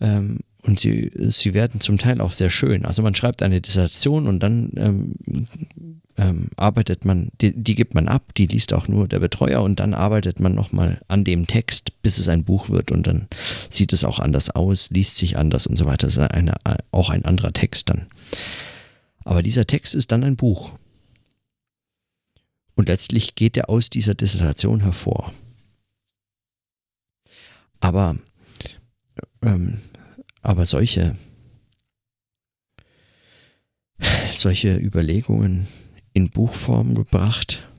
ähm, 0.00 0.40
und 0.62 0.78
sie, 0.78 1.10
sie 1.14 1.54
werden 1.54 1.80
zum 1.80 1.98
Teil 1.98 2.20
auch 2.20 2.32
sehr 2.32 2.50
schön. 2.50 2.84
Also 2.84 3.02
man 3.02 3.14
schreibt 3.14 3.42
eine 3.42 3.60
Dissertation 3.60 4.26
und 4.26 4.42
dann 4.42 4.70
ähm, 4.76 5.14
ähm, 6.16 6.48
arbeitet 6.56 7.04
man, 7.04 7.30
die, 7.40 7.52
die, 7.52 7.74
gibt 7.74 7.94
man 7.94 8.08
ab, 8.08 8.34
die 8.36 8.46
liest 8.46 8.74
auch 8.74 8.86
nur 8.86 9.08
der 9.08 9.20
Betreuer 9.20 9.62
und 9.62 9.80
dann 9.80 9.94
arbeitet 9.94 10.38
man 10.38 10.54
nochmal 10.54 11.00
an 11.08 11.24
dem 11.24 11.46
Text, 11.46 12.02
bis 12.02 12.18
es 12.18 12.28
ein 12.28 12.44
Buch 12.44 12.68
wird 12.68 12.92
und 12.92 13.06
dann 13.06 13.26
sieht 13.70 13.92
es 13.92 14.04
auch 14.04 14.18
anders 14.18 14.50
aus, 14.50 14.90
liest 14.90 15.16
sich 15.16 15.38
anders 15.38 15.66
und 15.66 15.76
so 15.76 15.86
weiter. 15.86 16.06
Das 16.06 16.16
ist 16.16 16.18
eine, 16.18 16.54
auch 16.90 17.08
ein 17.08 17.24
anderer 17.24 17.52
Text 17.52 17.88
dann. 17.88 18.06
Aber 19.24 19.42
dieser 19.42 19.66
Text 19.66 19.94
ist 19.94 20.12
dann 20.12 20.24
ein 20.24 20.36
Buch. 20.36 20.72
Und 22.80 22.88
letztlich 22.88 23.34
geht 23.34 23.58
er 23.58 23.68
aus 23.68 23.90
dieser 23.90 24.14
Dissertation 24.14 24.80
hervor. 24.80 25.34
Aber, 27.78 28.18
ähm, 29.42 29.82
aber 30.40 30.64
solche, 30.64 31.14
solche 34.32 34.78
Überlegungen 34.78 35.68
in 36.14 36.30
Buchform 36.30 36.94
gebracht. 36.94 37.70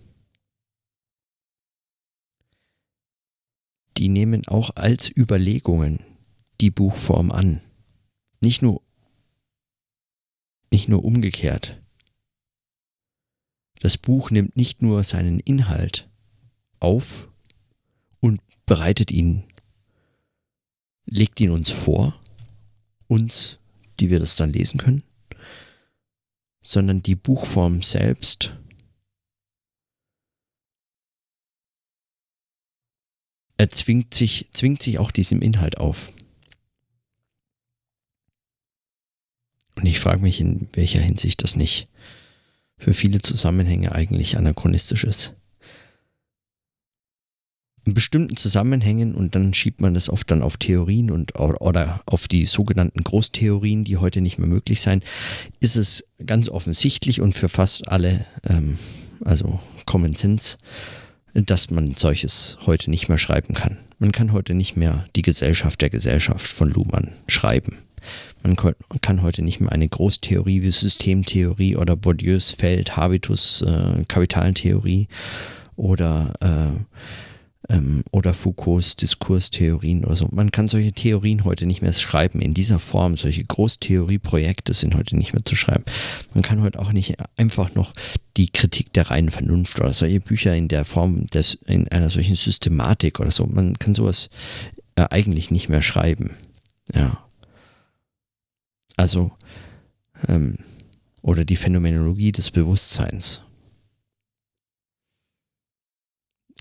Die 3.97 4.09
nehmen 4.09 4.47
auch 4.47 4.69
als 4.75 5.09
Überlegungen 5.09 5.97
die 6.61 6.69
Buchform 6.69 7.31
an. 7.31 7.59
Nicht 8.39 8.61
nur, 8.61 8.83
nicht 10.69 10.89
nur 10.89 11.03
umgekehrt. 11.03 11.81
Das 13.81 13.97
Buch 13.97 14.29
nimmt 14.29 14.55
nicht 14.55 14.83
nur 14.83 15.03
seinen 15.03 15.39
Inhalt 15.39 16.07
auf 16.79 17.27
und 18.19 18.39
bereitet 18.67 19.09
ihn, 19.09 19.43
legt 21.05 21.39
ihn 21.41 21.49
uns 21.49 21.71
vor, 21.71 22.21
uns, 23.07 23.57
die 23.99 24.11
wir 24.11 24.19
das 24.19 24.35
dann 24.35 24.53
lesen 24.53 24.79
können, 24.79 25.01
sondern 26.61 27.01
die 27.01 27.15
Buchform 27.15 27.81
selbst 27.81 28.55
er 33.57 33.69
zwingt 33.71 34.13
sich, 34.13 34.47
zwingt 34.51 34.83
sich 34.83 34.99
auch 34.99 35.09
diesem 35.09 35.41
Inhalt 35.41 35.79
auf. 35.79 36.11
Und 39.75 39.87
ich 39.87 39.99
frage 39.99 40.21
mich, 40.21 40.39
in 40.39 40.69
welcher 40.73 41.01
Hinsicht 41.01 41.43
das 41.43 41.55
nicht 41.55 41.87
für 42.81 42.93
viele 42.93 43.21
Zusammenhänge 43.21 43.93
eigentlich 43.93 44.37
anachronistisch 44.37 45.05
ist 45.05 45.35
in 47.83 47.93
bestimmten 47.93 48.37
Zusammenhängen 48.37 49.15
und 49.15 49.35
dann 49.35 49.53
schiebt 49.53 49.81
man 49.81 49.93
das 49.93 50.09
oft 50.09 50.29
dann 50.29 50.41
auf 50.41 50.57
Theorien 50.57 51.09
und 51.09 51.39
oder 51.39 52.01
auf 52.05 52.27
die 52.27 52.45
sogenannten 52.45 53.03
Großtheorien, 53.03 53.83
die 53.83 53.97
heute 53.97 54.21
nicht 54.21 54.37
mehr 54.37 54.47
möglich 54.47 54.81
sein, 54.81 55.01
ist 55.59 55.77
es 55.77 56.05
ganz 56.25 56.49
offensichtlich 56.49 57.21
und 57.21 57.33
für 57.33 57.49
fast 57.49 57.87
alle, 57.87 58.25
ähm, 58.47 58.77
also 59.25 59.59
Common 59.85 60.15
Sense, 60.15 60.57
dass 61.33 61.71
man 61.71 61.95
solches 61.95 62.57
heute 62.65 62.91
nicht 62.91 63.09
mehr 63.09 63.17
schreiben 63.17 63.53
kann. 63.53 63.77
Man 63.97 64.11
kann 64.11 64.31
heute 64.31 64.53
nicht 64.53 64.75
mehr 64.75 65.05
die 65.15 65.21
Gesellschaft 65.21 65.81
der 65.81 65.89
Gesellschaft 65.89 66.45
von 66.45 66.69
Luhmann 66.69 67.11
schreiben. 67.27 67.77
Man 68.43 68.55
kann 69.01 69.21
heute 69.21 69.41
nicht 69.41 69.59
mehr 69.59 69.71
eine 69.71 69.87
Großtheorie 69.87 70.61
wie 70.61 70.71
Systemtheorie 70.71 71.75
oder 71.75 71.95
Bourdieus 71.95 72.51
Feld, 72.51 72.97
Habitus, 72.97 73.61
äh, 73.61 74.05
Kapitaltheorie 74.07 75.07
oder 75.75 76.33
äh, 76.41 77.01
ähm, 77.71 78.03
oder 78.11 78.33
Foucaults 78.33 78.95
Diskurstheorien 78.95 80.03
oder 80.05 80.15
so. 80.15 80.27
Man 80.31 80.51
kann 80.51 80.67
solche 80.67 80.91
Theorien 80.91 81.43
heute 81.43 81.65
nicht 81.65 81.81
mehr 81.81 81.93
schreiben 81.93 82.41
in 82.41 82.53
dieser 82.53 82.79
Form. 82.79 83.17
Solche 83.17 83.43
Großtheorieprojekte 83.43 84.73
sind 84.73 84.95
heute 84.95 85.15
nicht 85.15 85.33
mehr 85.33 85.45
zu 85.45 85.55
schreiben. 85.55 85.83
Man 86.33 86.43
kann 86.43 86.61
heute 86.61 86.79
auch 86.79 86.91
nicht 86.91 87.15
einfach 87.37 87.73
noch 87.75 87.93
die 88.37 88.49
Kritik 88.49 88.93
der 88.93 89.09
reinen 89.09 89.31
Vernunft 89.31 89.79
oder 89.79 89.93
solche 89.93 90.19
Bücher 90.19 90.55
in 90.55 90.67
der 90.67 90.85
Form 90.85 91.25
des, 91.27 91.55
in 91.65 91.87
einer 91.87 92.09
solchen 92.09 92.35
Systematik 92.35 93.19
oder 93.19 93.31
so. 93.31 93.45
Man 93.45 93.77
kann 93.79 93.95
sowas 93.95 94.29
äh, 94.95 95.05
eigentlich 95.09 95.51
nicht 95.51 95.69
mehr 95.69 95.81
schreiben. 95.81 96.31
Ja. 96.93 97.23
Also, 99.01 99.31
ähm, 100.27 100.59
oder 101.23 101.43
die 101.43 101.55
Phänomenologie 101.55 102.31
des 102.31 102.51
Bewusstseins. 102.51 103.41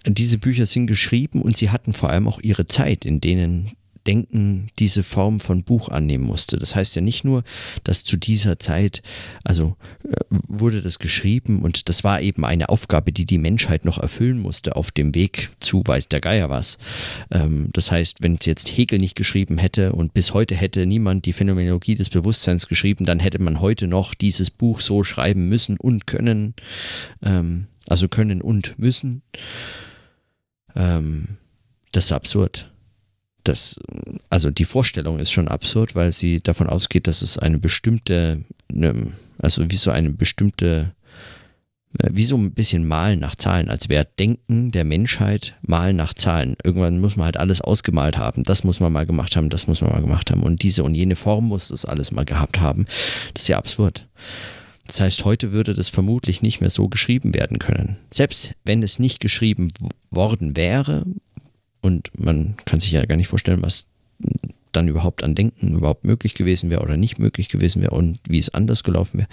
Diese 0.07 0.39
Bücher 0.39 0.65
sind 0.65 0.87
geschrieben 0.87 1.43
und 1.43 1.55
sie 1.55 1.69
hatten 1.69 1.93
vor 1.93 2.09
allem 2.09 2.27
auch 2.27 2.41
ihre 2.41 2.67
Zeit, 2.67 3.05
in 3.05 3.21
denen 3.21 3.73
Denken 4.07 4.69
diese 4.79 5.03
Form 5.03 5.41
von 5.41 5.63
Buch 5.63 5.89
annehmen 5.89 6.25
musste. 6.25 6.57
Das 6.57 6.75
heißt 6.75 6.95
ja 6.97 7.03
nicht 7.03 7.25
nur, 7.25 7.45
dass 7.85 8.05
zu 8.05 8.17
dieser 8.17 8.59
Zeit, 8.59 9.03
also 9.45 9.77
äh, 10.05 10.15
wurde 10.49 10.81
das 10.81 10.99
geschrieben 10.99 11.63
und 11.63 11.89
das 11.89 12.03
war 12.05 12.21
eben 12.21 12.45
eine 12.45 12.69
Aufgabe, 12.69 13.13
die 13.13 13.27
die 13.27 13.39
Menschheit 13.39 13.85
noch 13.85 13.99
erfüllen 13.99 14.39
musste 14.39 14.77
auf 14.77 14.91
dem 14.91 15.15
Weg 15.15 15.51
zu 15.61 15.83
weiß 15.85 16.09
der 16.09 16.21
Geier 16.21 16.51
was. 16.51 16.79
Ähm, 17.31 17.69
das 17.73 17.91
heißt, 17.91 18.23
wenn 18.23 18.37
es 18.37 18.47
jetzt 18.47 18.69
Hegel 18.69 18.99
nicht 18.99 19.17
geschrieben 19.17 19.59
hätte 19.59 19.93
und 19.93 20.15
bis 20.15 20.35
heute 20.35 20.55
hätte 20.55 20.87
niemand 20.87 21.27
die 21.27 21.33
Phänomenologie 21.33 21.95
des 21.95 22.11
Bewusstseins 22.11 22.69
geschrieben, 22.69 23.05
dann 23.05 23.21
hätte 23.21 23.41
man 23.41 23.61
heute 23.61 23.87
noch 23.87 24.15
dieses 24.15 24.51
Buch 24.51 24.81
so 24.81 25.05
schreiben 25.05 25.49
müssen 25.49 25.77
und 25.79 26.07
können, 26.07 26.55
ähm, 27.23 27.67
also 27.89 28.09
können 28.09 28.41
und 28.41 28.79
müssen. 28.79 29.23
Ähm, 30.75 31.37
das 31.93 32.07
ist 32.07 32.13
absurd. 32.13 32.70
Das, 33.51 33.81
also 34.29 34.53
die 34.53 34.65
Vorstellung 34.65 35.19
ist 35.19 35.33
schon 35.33 35.49
absurd, 35.49 35.97
weil 35.97 36.13
sie 36.13 36.41
davon 36.41 36.69
ausgeht, 36.69 37.09
dass 37.09 37.21
es 37.21 37.37
eine 37.37 37.59
bestimmte, 37.59 38.45
ne, 38.73 39.09
also 39.39 39.69
wie 39.73 39.77
so 39.77 39.91
eine 39.91 40.11
bestimmte, 40.11 40.95
äh, 41.99 42.11
wie 42.13 42.25
so 42.25 42.37
ein 42.37 42.53
bisschen 42.53 42.87
Malen 42.87 43.19
nach 43.19 43.35
Zahlen, 43.35 43.69
als 43.69 43.89
wäre 43.89 44.07
Denken 44.21 44.71
der 44.71 44.85
Menschheit 44.85 45.57
Malen 45.63 45.97
nach 45.97 46.15
Zahlen. 46.15 46.55
Irgendwann 46.63 47.01
muss 47.01 47.17
man 47.17 47.25
halt 47.25 47.39
alles 47.39 47.61
ausgemalt 47.61 48.19
haben. 48.19 48.45
Das 48.45 48.63
muss 48.63 48.79
man 48.79 48.93
mal 48.93 49.05
gemacht 49.05 49.35
haben, 49.35 49.51
das 49.51 49.67
muss 49.67 49.81
man 49.81 49.91
mal 49.91 50.01
gemacht 50.01 50.31
haben. 50.31 50.45
Und 50.45 50.63
diese 50.63 50.85
und 50.85 50.95
jene 50.95 51.17
Form 51.17 51.49
muss 51.49 51.71
das 51.71 51.85
alles 51.85 52.13
mal 52.13 52.25
gehabt 52.25 52.61
haben. 52.61 52.85
Das 53.35 53.43
ist 53.43 53.49
ja 53.49 53.59
absurd. 53.59 54.07
Das 54.87 55.01
heißt, 55.01 55.25
heute 55.25 55.51
würde 55.51 55.75
das 55.75 55.89
vermutlich 55.89 56.41
nicht 56.41 56.61
mehr 56.61 56.71
so 56.71 56.89
geschrieben 56.89 57.35
werden 57.35 57.59
können. 57.59 57.97
Selbst 58.13 58.55
wenn 58.65 58.85
es 58.85 59.01
nicht 59.01 59.19
geschrieben 59.19 59.73
worden 60.13 60.57
wäre, 60.57 61.05
und 61.81 62.11
man 62.19 62.57
kann 62.65 62.81
sich 62.81 62.93
ja 62.93 63.05
gar 63.05 63.17
nicht 63.17 63.29
vorstellen, 63.29 63.63
was 63.63 63.87
dann 64.73 64.89
überhaupt 64.89 65.23
an 65.25 65.35
Denken 65.35 65.73
überhaupt 65.77 66.05
möglich 66.05 66.35
gewesen 66.35 66.71
wäre 66.71 66.83
oder 66.83 66.97
nicht 66.97 67.19
möglich 67.19 67.49
gewesen 67.49 67.83
wäre 67.83 67.95
und 67.95 68.19
wie 68.29 68.39
es 68.39 68.55
anders 68.55 68.85
gelaufen 68.85 69.19
wäre. 69.19 69.29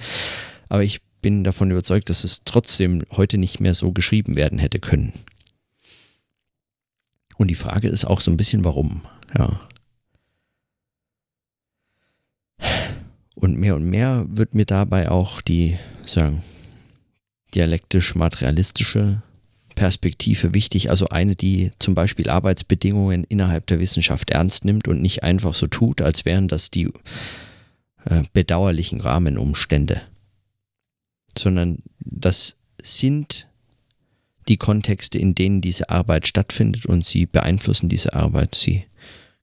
Aber 0.70 0.84
ich 0.84 1.02
bin 1.22 1.44
davon 1.44 1.72
überzeugt, 1.72 2.10
dass 2.10 2.24
es 2.24 2.44
trotzdem 2.44 3.04
heute 3.12 3.38
nicht 3.38 3.60
mehr 3.60 3.74
so 3.74 3.92
geschrieben 3.92 4.36
werden 4.36 4.60
hätte 4.60 4.80
können. 4.80 5.14
Und 7.38 7.50
die 7.50 7.56
Frage 7.56 7.88
ist 7.88 8.06
auch 8.06 8.20
so 8.20 8.32
ein 8.32 8.38
bisschen, 8.38 8.64
warum, 8.64 9.02
ja. 9.38 9.60
Und 13.36 13.58
mehr 13.58 13.76
und 13.76 13.86
mehr 13.86 14.26
wird 14.30 14.56
mir 14.56 14.66
dabei 14.66 15.12
auch 15.12 15.42
die, 15.42 15.78
sagen, 16.04 16.42
dialektisch-materialistische 17.54 19.22
Perspektive 19.78 20.56
wichtig, 20.56 20.90
also 20.90 21.10
eine, 21.10 21.36
die 21.36 21.70
zum 21.78 21.94
Beispiel 21.94 22.32
Arbeitsbedingungen 22.32 23.24
innerhalb 23.24 23.68
der 23.68 23.80
Wissenschaft 23.80 24.32
ernst 24.32 24.66
nimmt 24.66 24.88
und 24.88 25.04
nicht 25.04 25.22
einfach 25.22 25.54
so 25.54 25.68
tut, 25.68 26.02
als 26.02 26.26
wären 26.26 26.48
das 26.48 26.72
die 26.72 26.90
äh, 28.06 28.24
bedauerlichen 28.34 29.00
Rahmenumstände, 29.00 30.02
sondern 31.38 31.84
das 32.00 32.58
sind 32.82 33.48
die 34.48 34.58
Kontexte, 34.58 35.20
in 35.20 35.36
denen 35.36 35.62
diese 35.62 35.92
Arbeit 35.92 36.28
stattfindet 36.28 36.88
und 36.88 37.06
sie 37.06 37.28
beeinflussen 37.28 37.88
diese 37.88 38.14
Arbeit. 38.14 38.56
Sie 38.56 38.86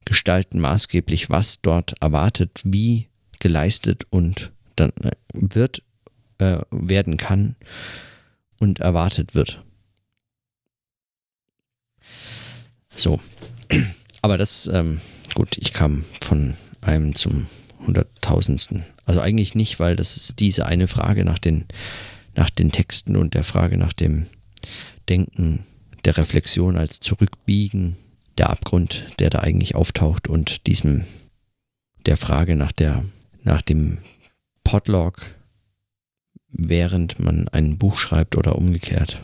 gestalten 0.05 0.59
maßgeblich, 0.59 1.31
was 1.31 1.61
dort 1.61 1.95
erwartet, 2.01 2.61
wie 2.65 3.07
geleistet 3.39 4.05
und 4.11 4.51
dann 4.75 4.91
äh, 5.03 5.13
wird, 5.33 5.81
äh, 6.39 6.59
werden 6.73 7.19
kann 7.19 7.55
und 8.59 8.81
erwartet 8.81 9.37
wird. 9.37 9.63
So, 12.97 13.21
aber 14.23 14.39
das, 14.39 14.69
ähm, 14.73 15.01
gut, 15.35 15.59
ich 15.59 15.73
kam 15.73 16.05
von 16.21 16.55
einem 16.81 17.15
zum 17.15 17.47
hunderttausendsten. 17.87 18.85
Also 19.05 19.21
eigentlich 19.21 19.55
nicht, 19.55 19.81
weil 19.81 19.97
das 19.97 20.17
ist 20.17 20.41
diese 20.41 20.67
eine 20.67 20.87
Frage 20.87 21.25
nach 21.25 21.39
den, 21.39 21.65
nach 22.35 22.51
den 22.51 22.73
Texten 22.73 23.17
und 23.17 23.35
der 23.35 23.45
Frage 23.45 23.77
nach 23.77 23.93
dem 23.93 24.27
Denken, 25.09 25.65
der 26.05 26.17
Reflexion 26.17 26.77
als 26.77 27.01
Zurückbiegen, 27.01 27.97
der 28.39 28.51
Abgrund, 28.51 29.07
der 29.19 29.31
da 29.31 29.41
eigentlich 29.41 29.75
auftaucht 29.75 30.29
und 30.29 30.67
diesem, 30.67 31.05
der 32.07 32.17
Frage 32.17 32.57
nach 32.57 32.73
der, 32.73 33.05
nach 33.43 33.63
dem 33.63 33.99
Podlog, 34.65 35.21
während 36.49 37.19
man 37.19 37.49
ein 37.49 37.79
Buch 37.79 37.99
schreibt 37.99 38.37
oder 38.37 38.57
umgekehrt. 38.57 39.23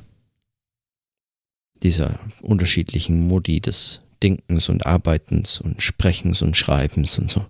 Dieser 1.82 2.18
unterschiedlichen 2.42 3.26
Modi 3.26 3.60
des 3.60 4.02
Denkens 4.22 4.68
und 4.68 4.86
Arbeitens 4.86 5.60
und 5.60 5.82
Sprechens 5.82 6.42
und 6.42 6.56
Schreibens 6.56 7.18
und 7.18 7.30
so, 7.30 7.46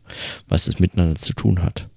was 0.49 0.68
es 0.68 0.78
miteinander 0.78 1.16
zu 1.16 1.33
tun 1.33 1.62
hat. 1.62 1.89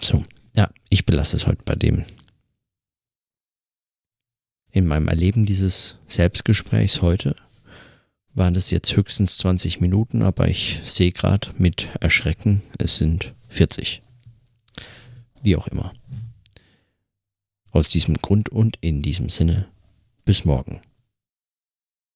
So, 0.00 0.22
ja, 0.54 0.70
ich 0.88 1.06
belasse 1.06 1.36
es 1.36 1.46
heute 1.46 1.62
bei 1.64 1.74
dem. 1.74 2.04
In 4.70 4.86
meinem 4.86 5.08
Erleben 5.08 5.46
dieses 5.46 5.96
Selbstgesprächs 6.06 7.02
heute 7.02 7.34
waren 8.34 8.52
das 8.52 8.70
jetzt 8.70 8.94
höchstens 8.94 9.38
20 9.38 9.80
Minuten, 9.80 10.22
aber 10.22 10.48
ich 10.48 10.80
sehe 10.84 11.12
gerade 11.12 11.48
mit 11.56 11.88
Erschrecken, 12.00 12.62
es 12.78 12.98
sind 12.98 13.34
40. 13.48 14.02
Wie 15.46 15.54
auch 15.54 15.68
immer. 15.68 15.92
Aus 17.70 17.90
diesem 17.90 18.16
Grund 18.16 18.48
und 18.48 18.78
in 18.80 19.00
diesem 19.00 19.28
Sinne, 19.28 19.68
bis 20.24 20.44
morgen. 20.44 20.80